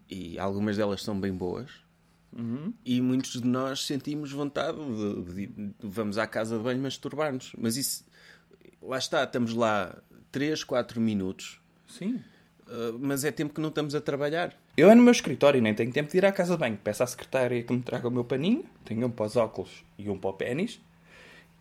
e 0.10 0.38
algumas 0.38 0.76
delas 0.78 1.02
são 1.02 1.20
bem 1.20 1.32
boas. 1.34 1.70
E 2.84 3.00
muitos 3.00 3.40
de 3.40 3.48
nós 3.48 3.86
sentimos 3.86 4.32
vontade 4.32 4.78
de, 4.78 5.34
de- 5.34 5.48
de- 5.48 5.74
vamos 5.82 6.18
à 6.18 6.26
casa 6.26 6.58
de 6.58 6.64
banho 6.64 6.82
masturbar-nos. 6.82 7.52
Mas 7.58 7.78
isso, 7.78 8.04
lá 8.82 8.98
está, 8.98 9.24
estamos 9.24 9.54
lá 9.54 9.96
3, 10.32 10.64
4 10.64 11.00
minutos, 11.00 11.60
Sim. 11.88 12.20
eh, 12.68 12.94
mas 13.00 13.24
é 13.24 13.32
tempo 13.32 13.54
que 13.54 13.62
não 13.62 13.70
estamos 13.70 13.94
a 13.94 14.02
trabalhar. 14.02 14.60
Eu 14.76 14.90
é 14.90 14.96
no 14.96 15.04
meu 15.04 15.12
escritório, 15.12 15.62
nem 15.62 15.74
tenho 15.74 15.92
tempo 15.92 16.12
de 16.12 16.18
ir 16.18 16.26
à 16.26 16.32
casa 16.32 16.54
de 16.54 16.60
banho. 16.60 16.80
Peço 16.84 17.04
à 17.04 17.08
secretária 17.08 17.62
que 17.62 17.72
me 17.72 17.82
traga 17.82 18.08
o 18.08 18.12
meu 18.12 18.24
paninho. 18.24 18.64
Tenho 18.84 19.06
um 19.06 19.10
para 19.10 19.26
os 19.26 19.36
óculos 19.36 19.70
e 19.98 20.10
um 20.10 20.18
para 20.18 20.32
o 20.32 20.34
pênis. 20.34 20.80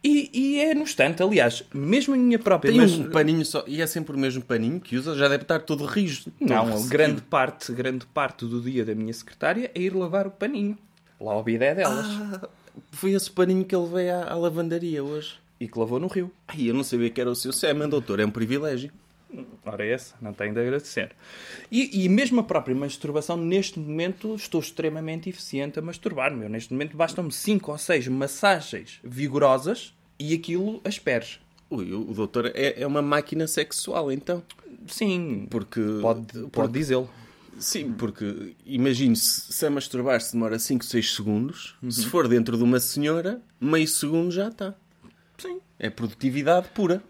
E, 0.04 0.30
e 0.32 0.60
é 0.60 0.74
no 0.74 0.82
estante, 0.82 1.22
aliás, 1.22 1.62
mesmo 1.72 2.16
em 2.16 2.18
minha 2.18 2.38
própria... 2.38 2.72
Tem 2.72 2.80
mas- 2.80 2.92
um 2.92 3.08
paninho 3.10 3.44
só, 3.44 3.62
e 3.68 3.80
é 3.80 3.86
sempre 3.86 4.16
o 4.16 4.18
mesmo 4.18 4.42
paninho 4.42 4.80
que 4.80 4.96
usa, 4.96 5.14
já 5.14 5.28
deve 5.28 5.44
estar 5.44 5.60
todo 5.60 5.84
rijo. 5.84 6.24
Não, 6.40 6.64
recebido. 6.64 6.88
grande 6.88 7.22
parte, 7.22 7.72
grande 7.72 8.06
parte 8.06 8.44
do 8.44 8.60
dia 8.60 8.84
da 8.84 8.96
minha 8.96 9.12
secretária 9.12 9.70
é 9.72 9.80
ir 9.80 9.94
lavar 9.94 10.26
o 10.26 10.30
paninho. 10.32 10.76
Lá 11.20 11.34
ao 11.34 11.44
bidé 11.44 11.72
delas. 11.72 12.04
Ah, 12.04 12.48
foi 12.90 13.12
esse 13.12 13.30
paninho 13.30 13.64
que 13.64 13.76
ele 13.76 13.86
veio 13.86 14.12
à, 14.12 14.32
à 14.32 14.34
lavandaria 14.34 15.04
hoje. 15.04 15.34
E 15.60 15.68
que 15.68 15.78
lavou 15.78 16.00
no 16.00 16.08
rio. 16.08 16.32
Ai, 16.48 16.68
eu 16.68 16.74
não 16.74 16.82
sabia 16.82 17.08
que 17.08 17.20
era 17.20 17.30
o 17.30 17.36
seu 17.36 17.52
semen, 17.52 17.88
doutor. 17.88 18.18
É 18.18 18.26
um 18.26 18.30
privilégio. 18.30 18.90
Ora, 19.64 19.84
essa, 19.86 20.14
não 20.20 20.32
tenho 20.32 20.52
de 20.52 20.60
agradecer. 20.60 21.12
E, 21.70 22.04
e 22.04 22.08
mesmo 22.08 22.40
a 22.40 22.42
própria 22.44 22.74
masturbação, 22.74 23.36
neste 23.36 23.78
momento, 23.78 24.34
estou 24.34 24.60
extremamente 24.60 25.28
eficiente 25.28 25.78
a 25.78 25.82
masturbar-me. 25.82 26.48
Neste 26.48 26.72
momento, 26.72 26.96
bastam-me 26.96 27.32
5 27.32 27.70
ou 27.72 27.78
6 27.78 28.08
massagens 28.08 28.98
vigorosas 29.02 29.94
e 30.18 30.34
aquilo 30.34 30.80
asperge. 30.84 31.40
Ui, 31.70 31.92
o, 31.92 32.12
doutor 32.12 32.52
é, 32.54 32.82
é 32.82 32.86
uma 32.86 33.00
máquina 33.00 33.46
sexual, 33.46 34.12
então. 34.12 34.42
Sim, 34.86 35.46
Porque. 35.50 35.80
pode, 36.02 36.26
porque- 36.26 36.48
pode 36.50 36.72
dizê-lo. 36.72 37.08
Sim, 37.58 37.92
porque 37.92 38.54
imagine 38.66 39.14
se, 39.14 39.52
se 39.52 39.66
a 39.66 39.70
masturbar-se 39.70 40.32
demora 40.32 40.58
5, 40.58 40.84
6 40.84 41.14
segundos. 41.14 41.76
Se 41.88 42.06
for 42.06 42.26
dentro 42.26 42.56
de 42.56 42.62
uma 42.64 42.80
senhora, 42.80 43.40
meio 43.60 43.86
segundo 43.86 44.30
já 44.30 44.48
está. 44.48 44.74
Sim. 45.38 45.60
É 45.78 45.88
produtividade 45.88 46.68
pura. 46.74 47.02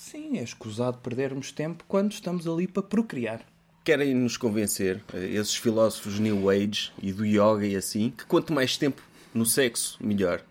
Sim, 0.00 0.38
é 0.38 0.42
escusado 0.42 0.96
perdermos 0.98 1.52
tempo 1.52 1.84
quando 1.86 2.10
estamos 2.10 2.48
ali 2.48 2.66
para 2.66 2.82
procriar. 2.82 3.42
Querem 3.84 4.14
nos 4.14 4.38
convencer, 4.38 5.04
eh, 5.12 5.26
esses 5.34 5.54
filósofos 5.54 6.18
New 6.18 6.48
Age 6.48 6.90
e 7.02 7.12
do 7.12 7.24
yoga 7.24 7.66
e 7.66 7.76
assim, 7.76 8.10
que 8.10 8.24
quanto 8.24 8.50
mais 8.50 8.78
tempo 8.78 9.02
no 9.34 9.44
sexo, 9.44 9.98
melhor. 10.00 10.42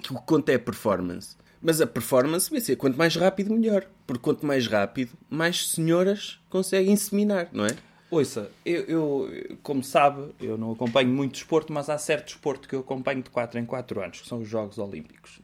Que 0.00 0.12
o 0.12 0.16
que 0.18 0.24
conta 0.24 0.52
é 0.52 0.54
a 0.54 0.58
performance. 0.58 1.36
Mas 1.60 1.80
a 1.80 1.86
performance 1.86 2.48
vai 2.48 2.60
ser 2.60 2.76
quanto 2.76 2.96
mais 2.96 3.16
rápido, 3.16 3.52
melhor. 3.52 3.86
Porque 4.06 4.22
quanto 4.22 4.46
mais 4.46 4.68
rápido, 4.68 5.12
mais 5.28 5.68
senhoras 5.70 6.38
conseguem 6.48 6.92
inseminar, 6.92 7.48
não 7.52 7.66
é? 7.66 7.76
Ouça, 8.08 8.52
eu, 8.64 8.82
eu, 8.82 9.58
como 9.64 9.82
sabe, 9.82 10.32
eu 10.40 10.56
não 10.56 10.72
acompanho 10.72 11.08
muito 11.08 11.32
desporto, 11.32 11.72
mas 11.72 11.90
há 11.90 11.98
certo 11.98 12.26
desporto 12.26 12.68
que 12.68 12.74
eu 12.76 12.80
acompanho 12.80 13.22
de 13.22 13.30
4 13.30 13.58
em 13.58 13.66
4 13.66 14.00
anos, 14.00 14.20
que 14.20 14.28
são 14.28 14.40
os 14.40 14.48
Jogos 14.48 14.78
Olímpicos. 14.78 15.40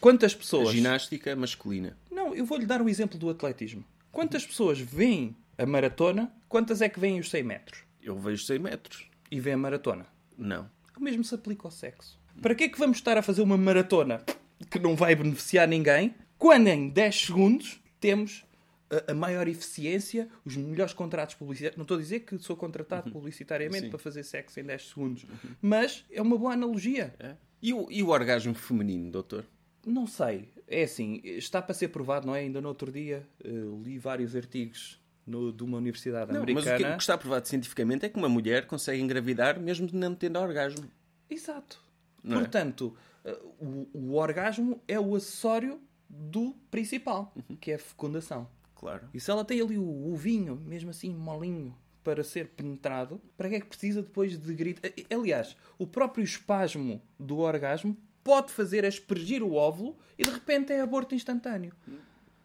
Quantas 0.00 0.32
A 0.32 0.36
pessoas... 0.36 0.70
ginástica 0.70 1.34
masculina. 1.34 1.96
Não, 2.18 2.34
eu 2.34 2.44
vou-lhe 2.44 2.66
dar 2.66 2.82
o 2.82 2.88
exemplo 2.88 3.16
do 3.16 3.30
atletismo. 3.30 3.84
Quantas 4.10 4.44
pessoas 4.44 4.80
veem 4.80 5.36
a 5.56 5.64
maratona, 5.64 6.34
quantas 6.48 6.82
é 6.82 6.88
que 6.88 6.98
veem 6.98 7.20
os 7.20 7.30
100 7.30 7.44
metros? 7.44 7.84
Eu 8.02 8.18
vejo 8.18 8.44
100 8.44 8.58
metros. 8.58 9.08
E 9.30 9.38
veem 9.38 9.54
a 9.54 9.56
maratona? 9.56 10.04
Não. 10.36 10.68
O 10.96 11.00
mesmo 11.00 11.22
se 11.22 11.32
aplica 11.32 11.68
ao 11.68 11.70
sexo. 11.70 12.18
Para 12.42 12.56
que 12.56 12.64
é 12.64 12.68
que 12.68 12.76
vamos 12.76 12.96
estar 12.96 13.16
a 13.16 13.22
fazer 13.22 13.40
uma 13.40 13.56
maratona 13.56 14.20
que 14.68 14.80
não 14.80 14.96
vai 14.96 15.14
beneficiar 15.14 15.68
ninguém, 15.68 16.12
quando 16.36 16.66
em 16.66 16.88
10 16.88 17.26
segundos 17.26 17.80
temos 18.00 18.44
a, 18.90 19.12
a 19.12 19.14
maior 19.14 19.46
eficiência, 19.46 20.28
os 20.44 20.56
melhores 20.56 20.92
contratos 20.92 21.36
publicitários. 21.36 21.76
Não 21.76 21.84
estou 21.84 21.98
a 21.98 22.00
dizer 22.00 22.20
que 22.20 22.36
sou 22.38 22.56
contratado 22.56 23.12
publicitariamente 23.12 23.82
Sim. 23.82 23.90
para 23.90 23.98
fazer 24.00 24.24
sexo 24.24 24.58
em 24.58 24.64
10 24.64 24.88
segundos, 24.88 25.24
mas 25.62 26.04
é 26.10 26.20
uma 26.20 26.36
boa 26.36 26.54
analogia. 26.54 27.14
É? 27.20 27.36
E, 27.62 27.72
o, 27.72 27.86
e 27.88 28.02
o 28.02 28.08
orgasmo 28.08 28.54
feminino, 28.54 29.08
doutor? 29.08 29.44
Não 29.86 30.08
sei. 30.08 30.48
É 30.70 30.82
assim, 30.82 31.20
está 31.24 31.62
para 31.62 31.74
ser 31.74 31.88
provado, 31.88 32.26
não 32.26 32.34
é? 32.34 32.40
Ainda 32.40 32.60
no 32.60 32.68
outro 32.68 32.92
dia 32.92 33.26
eh, 33.42 33.48
li 33.82 33.96
vários 33.98 34.36
artigos 34.36 35.00
no- 35.26 35.52
de 35.52 35.62
uma 35.64 35.78
universidade 35.78 36.30
Não, 36.32 36.40
mas 36.40 36.42
o 36.42 36.46
que, 36.62 36.68
americana. 36.68 36.94
o 36.94 36.96
que 36.98 37.02
está 37.02 37.16
provado 37.16 37.48
cientificamente 37.48 38.04
é 38.04 38.08
que 38.08 38.18
uma 38.18 38.28
mulher 38.28 38.66
consegue 38.66 39.00
engravidar 39.02 39.58
mesmo 39.58 39.88
não 39.92 40.14
tendo 40.14 40.38
orgasmo. 40.38 40.86
Exato. 41.30 41.82
Não 42.22 42.36
é? 42.36 42.40
Portanto, 42.40 42.94
eh, 43.24 43.38
o, 43.58 43.88
o 43.94 44.14
orgasmo 44.16 44.80
é 44.86 45.00
o 45.00 45.14
acessório 45.16 45.80
do 46.08 46.54
principal, 46.70 47.32
Uhum. 47.48 47.56
que 47.56 47.70
é 47.70 47.74
a 47.76 47.78
fecundação. 47.78 48.46
Claro. 48.74 49.08
E 49.14 49.18
se 49.20 49.30
ela 49.30 49.44
tem 49.44 49.60
ali 49.60 49.76
o 49.78 50.12
ovinho, 50.12 50.54
mesmo 50.66 50.90
assim 50.90 51.12
molinho, 51.14 51.74
para 52.04 52.22
ser 52.24 52.48
penetrado, 52.48 53.20
para 53.36 53.48
que 53.48 53.54
é 53.56 53.60
que 53.60 53.66
precisa 53.66 54.02
depois 54.02 54.38
de 54.38 54.54
grito? 54.54 54.80
Eh, 54.84 55.04
Aliás, 55.14 55.56
o 55.78 55.86
próprio 55.86 56.22
espasmo 56.24 57.02
do 57.18 57.38
orgasmo 57.38 57.96
pode 58.28 58.52
fazer 58.52 58.84
aspergir 58.84 59.42
o 59.42 59.54
óvulo 59.54 59.96
e 60.18 60.22
de 60.22 60.28
repente 60.30 60.70
é 60.70 60.82
aborto 60.82 61.14
instantâneo. 61.14 61.72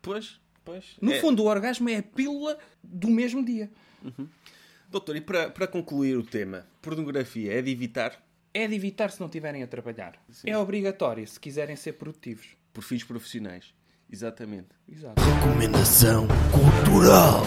Pois, 0.01 0.39
pois. 0.63 0.95
No 1.01 1.11
É- 1.11 1.19
fundo, 1.19 1.43
o 1.43 1.47
orgasmo 1.47 1.89
é 1.89 1.97
a 1.97 2.03
pílula 2.03 2.57
do 2.81 3.09
mesmo 3.09 3.43
dia. 3.43 3.69
Doutor, 4.89 5.17
e 5.17 5.21
para, 5.21 5.49
para 5.49 5.67
concluir 5.67 6.15
o 6.17 6.23
tema, 6.23 6.65
pornografia 6.81 7.51
é 7.59 7.61
de 7.61 7.69
evitar 7.71 8.23
É 8.53 8.65
de 8.65 8.75
evitar 8.75 9.11
se 9.11 9.19
não 9.19 9.27
tiverem 9.27 9.61
a 9.61 9.67
trabalhar. 9.67 10.13
É 10.45 10.57
obrigatório 10.57 11.27
se 11.27 11.37
quiserem 11.39 11.75
ser 11.75 11.93
produtivos. 11.93 12.55
por 12.71 12.81
fins 12.83 13.03
profissionais. 13.03 13.73
Exatamente. 14.09 14.69
Exato. 14.87 15.21
Recomendação 15.21 16.27
cultural. 16.51 17.41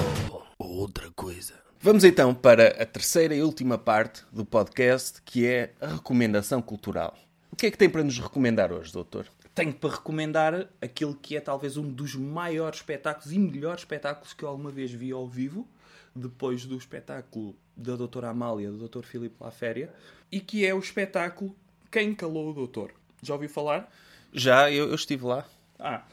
Ou 0.58 0.70
outra 0.76 1.10
coisa. 1.12 1.54
Vamos 1.80 2.04
então 2.04 2.34
para 2.34 2.68
a 2.82 2.84
terceira 2.86 3.34
e 3.34 3.42
última 3.42 3.78
parte 3.78 4.24
do 4.32 4.44
podcast, 4.44 5.22
que 5.22 5.46
é 5.46 5.72
a 5.80 5.86
recomendação 5.86 6.60
cultural. 6.60 7.16
O 7.56 7.58
que 7.58 7.68
é 7.68 7.70
que 7.70 7.78
tem 7.78 7.88
para 7.88 8.04
nos 8.04 8.18
recomendar 8.18 8.70
hoje, 8.70 8.92
doutor? 8.92 9.26
Tenho 9.54 9.72
para 9.72 9.94
recomendar 9.94 10.68
aquilo 10.78 11.14
que 11.14 11.38
é 11.38 11.40
talvez 11.40 11.78
um 11.78 11.90
dos 11.90 12.14
maiores 12.14 12.80
espetáculos 12.80 13.32
e 13.32 13.38
melhores 13.38 13.80
espetáculos 13.80 14.34
que 14.34 14.42
eu 14.42 14.50
alguma 14.50 14.70
vez 14.70 14.92
vi 14.92 15.10
ao 15.10 15.26
vivo, 15.26 15.66
depois 16.14 16.66
do 16.66 16.76
espetáculo 16.76 17.56
da 17.74 17.96
doutora 17.96 18.28
Amália, 18.28 18.70
do 18.70 18.76
doutor 18.76 19.06
Filipe 19.06 19.36
Laféria, 19.40 19.90
e 20.30 20.38
que 20.38 20.66
é 20.66 20.74
o 20.74 20.78
espetáculo 20.78 21.56
Quem 21.90 22.14
Calou 22.14 22.50
o 22.50 22.52
Doutor. 22.52 22.92
Já 23.22 23.32
ouviu 23.32 23.48
falar? 23.48 23.90
Já, 24.34 24.70
eu, 24.70 24.90
eu 24.90 24.94
estive 24.94 25.24
lá. 25.24 25.48
Ah, 25.78 26.04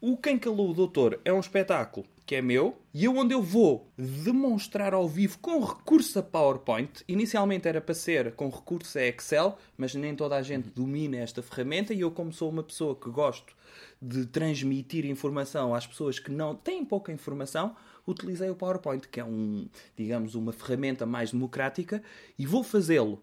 o 0.00 0.16
Quem 0.16 0.38
Calou 0.38 0.70
o 0.70 0.74
Doutor 0.74 1.20
é 1.26 1.30
um 1.30 1.40
espetáculo 1.40 2.06
que 2.30 2.36
é 2.36 2.40
meu 2.40 2.78
e 2.94 3.06
eu 3.06 3.16
onde 3.16 3.34
eu 3.34 3.42
vou 3.42 3.90
demonstrar 3.98 4.94
ao 4.94 5.08
vivo 5.08 5.40
com 5.40 5.58
recurso 5.64 6.16
a 6.16 6.22
PowerPoint. 6.22 7.02
Inicialmente 7.08 7.66
era 7.66 7.80
para 7.80 7.92
ser 7.92 8.36
com 8.36 8.48
recurso 8.48 9.00
a 9.00 9.02
Excel, 9.02 9.58
mas 9.76 9.96
nem 9.96 10.14
toda 10.14 10.36
a 10.36 10.42
gente 10.42 10.68
domina 10.68 11.16
esta 11.16 11.42
ferramenta 11.42 11.92
e 11.92 12.02
eu 12.02 12.10
como 12.12 12.32
sou 12.32 12.48
uma 12.48 12.62
pessoa 12.62 12.94
que 12.94 13.10
gosto 13.10 13.52
de 14.00 14.26
transmitir 14.26 15.06
informação 15.06 15.74
às 15.74 15.88
pessoas 15.88 16.20
que 16.20 16.30
não 16.30 16.54
têm 16.54 16.84
pouca 16.84 17.10
informação, 17.10 17.74
utilizei 18.06 18.48
o 18.48 18.54
PowerPoint, 18.54 19.08
que 19.08 19.18
é 19.18 19.24
um, 19.24 19.68
digamos, 19.96 20.36
uma 20.36 20.52
ferramenta 20.52 21.04
mais 21.04 21.32
democrática 21.32 22.00
e 22.38 22.46
vou 22.46 22.62
fazê-lo 22.62 23.20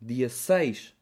dia 0.00 0.30
6 0.30 0.94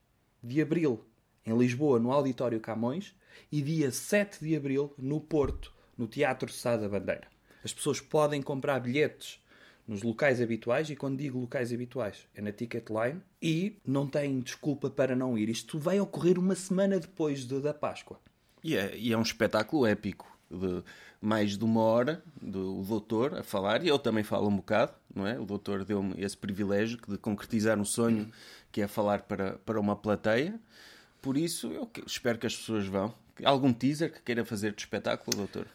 de 0.42 0.60
abril 0.60 1.04
em 1.46 1.56
Lisboa, 1.56 2.00
no 2.00 2.10
Auditório 2.10 2.58
Camões, 2.58 3.14
e 3.52 3.62
dia 3.62 3.92
7 3.92 4.44
de 4.44 4.56
abril 4.56 4.92
no 4.98 5.20
Porto, 5.20 5.72
no 5.96 6.08
Teatro 6.08 6.52
Sá 6.52 6.76
da 6.76 6.88
Bandeira. 6.88 7.32
As 7.64 7.72
pessoas 7.72 8.00
podem 8.00 8.42
comprar 8.42 8.78
bilhetes 8.78 9.40
nos 9.86 10.02
locais 10.02 10.40
habituais, 10.40 10.88
e 10.90 10.96
quando 10.96 11.18
digo 11.18 11.38
locais 11.38 11.72
habituais, 11.72 12.26
é 12.34 12.40
na 12.40 12.52
Ticketline, 12.52 13.20
e 13.40 13.76
não 13.84 14.06
têm 14.06 14.40
desculpa 14.40 14.88
para 14.88 15.14
não 15.16 15.36
ir. 15.36 15.48
Isto 15.48 15.78
vai 15.78 16.00
ocorrer 16.00 16.38
uma 16.38 16.54
semana 16.54 16.98
depois 16.98 17.46
de, 17.46 17.60
da 17.60 17.74
Páscoa. 17.74 18.18
E 18.62 18.76
é, 18.76 18.96
e 18.96 19.12
é 19.12 19.18
um 19.18 19.22
espetáculo 19.22 19.86
épico. 19.86 20.32
De 20.50 20.82
mais 21.24 21.56
de 21.56 21.64
uma 21.64 21.80
hora 21.80 22.22
do 22.40 22.82
doutor 22.82 23.38
a 23.38 23.42
falar, 23.42 23.82
e 23.82 23.88
eu 23.88 23.98
também 23.98 24.22
falo 24.22 24.46
um 24.46 24.56
bocado, 24.56 24.92
não 25.14 25.26
é? 25.26 25.40
O 25.40 25.46
doutor 25.46 25.82
deu-me 25.82 26.14
esse 26.18 26.36
privilégio 26.36 26.98
de 27.08 27.16
concretizar 27.16 27.80
um 27.80 27.84
sonho 27.84 28.30
que 28.70 28.82
é 28.82 28.86
falar 28.86 29.22
para, 29.22 29.54
para 29.64 29.80
uma 29.80 29.96
plateia. 29.96 30.60
Por 31.22 31.38
isso, 31.38 31.72
eu 31.72 31.90
espero 32.06 32.38
que 32.38 32.46
as 32.46 32.54
pessoas 32.54 32.86
vão. 32.86 33.14
Algum 33.42 33.72
teaser 33.72 34.12
que 34.12 34.20
queira 34.20 34.44
fazer 34.44 34.74
de 34.74 34.82
espetáculo, 34.82 35.34
doutor? 35.34 35.66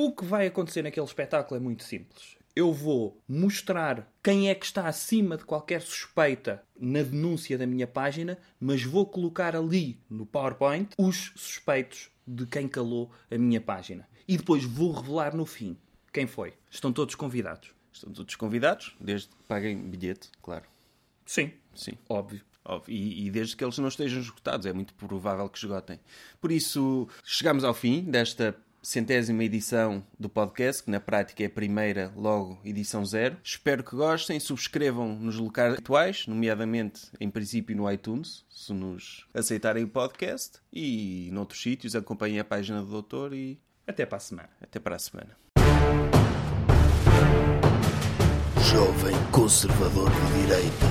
O 0.00 0.12
que 0.12 0.24
vai 0.24 0.46
acontecer 0.46 0.82
naquele 0.82 1.04
espetáculo 1.04 1.56
é 1.56 1.60
muito 1.60 1.82
simples. 1.82 2.36
Eu 2.54 2.72
vou 2.72 3.20
mostrar 3.26 4.08
quem 4.22 4.48
é 4.48 4.54
que 4.54 4.64
está 4.64 4.86
acima 4.86 5.36
de 5.36 5.44
qualquer 5.44 5.82
suspeita 5.82 6.62
na 6.78 7.02
denúncia 7.02 7.58
da 7.58 7.66
minha 7.66 7.84
página, 7.84 8.38
mas 8.60 8.84
vou 8.84 9.04
colocar 9.04 9.56
ali 9.56 10.00
no 10.08 10.24
PowerPoint 10.24 10.90
os 10.96 11.32
suspeitos 11.34 12.10
de 12.24 12.46
quem 12.46 12.68
calou 12.68 13.10
a 13.28 13.36
minha 13.36 13.60
página. 13.60 14.08
E 14.28 14.36
depois 14.36 14.62
vou 14.62 14.92
revelar 14.92 15.34
no 15.34 15.44
fim 15.44 15.76
quem 16.12 16.28
foi. 16.28 16.54
Estão 16.70 16.92
todos 16.92 17.16
convidados. 17.16 17.72
Estão 17.92 18.12
todos 18.12 18.36
convidados, 18.36 18.94
desde 19.00 19.26
que 19.26 19.42
paguem 19.48 19.76
bilhete, 19.78 20.30
claro. 20.40 20.66
Sim, 21.26 21.50
Sim. 21.74 21.94
óbvio. 22.08 22.40
Óbvio. 22.64 22.94
E, 22.94 23.26
e 23.26 23.30
desde 23.32 23.56
que 23.56 23.64
eles 23.64 23.76
não 23.78 23.88
estejam 23.88 24.20
esgotados, 24.20 24.64
é 24.64 24.72
muito 24.72 24.94
provável 24.94 25.48
que 25.48 25.58
esgotem. 25.58 25.98
Por 26.40 26.52
isso, 26.52 27.08
chegamos 27.24 27.64
ao 27.64 27.74
fim 27.74 28.04
desta 28.04 28.54
centésima 28.88 29.44
edição 29.44 30.02
do 30.18 30.30
podcast, 30.30 30.82
que 30.82 30.90
na 30.90 30.98
prática 30.98 31.42
é 31.42 31.46
a 31.46 31.50
primeira, 31.50 32.10
logo 32.16 32.58
edição 32.64 33.04
zero. 33.04 33.36
Espero 33.44 33.84
que 33.84 33.94
gostem, 33.94 34.40
subscrevam 34.40 35.14
nos 35.14 35.36
locais 35.36 35.74
atuais, 35.74 36.26
nomeadamente, 36.26 37.02
em 37.20 37.28
princípio, 37.28 37.76
no 37.76 37.90
iTunes, 37.92 38.46
se 38.48 38.72
nos 38.72 39.26
aceitarem 39.34 39.84
o 39.84 39.88
podcast, 39.88 40.58
e 40.72 41.28
noutros 41.34 41.60
sítios, 41.60 41.94
acompanhem 41.94 42.38
a 42.38 42.44
página 42.44 42.80
do 42.80 42.88
doutor 42.88 43.34
e 43.34 43.60
Até 43.86 44.06
para 44.06 44.16
a 44.16 44.20
semana. 44.20 44.50
até 44.58 44.80
para 44.80 44.96
a 44.96 44.98
semana. 44.98 45.36
Jovem 48.72 49.16
Conservador 49.30 50.10
de 50.10 50.46
Direita. 50.46 50.86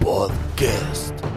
Podcast. 0.00 1.27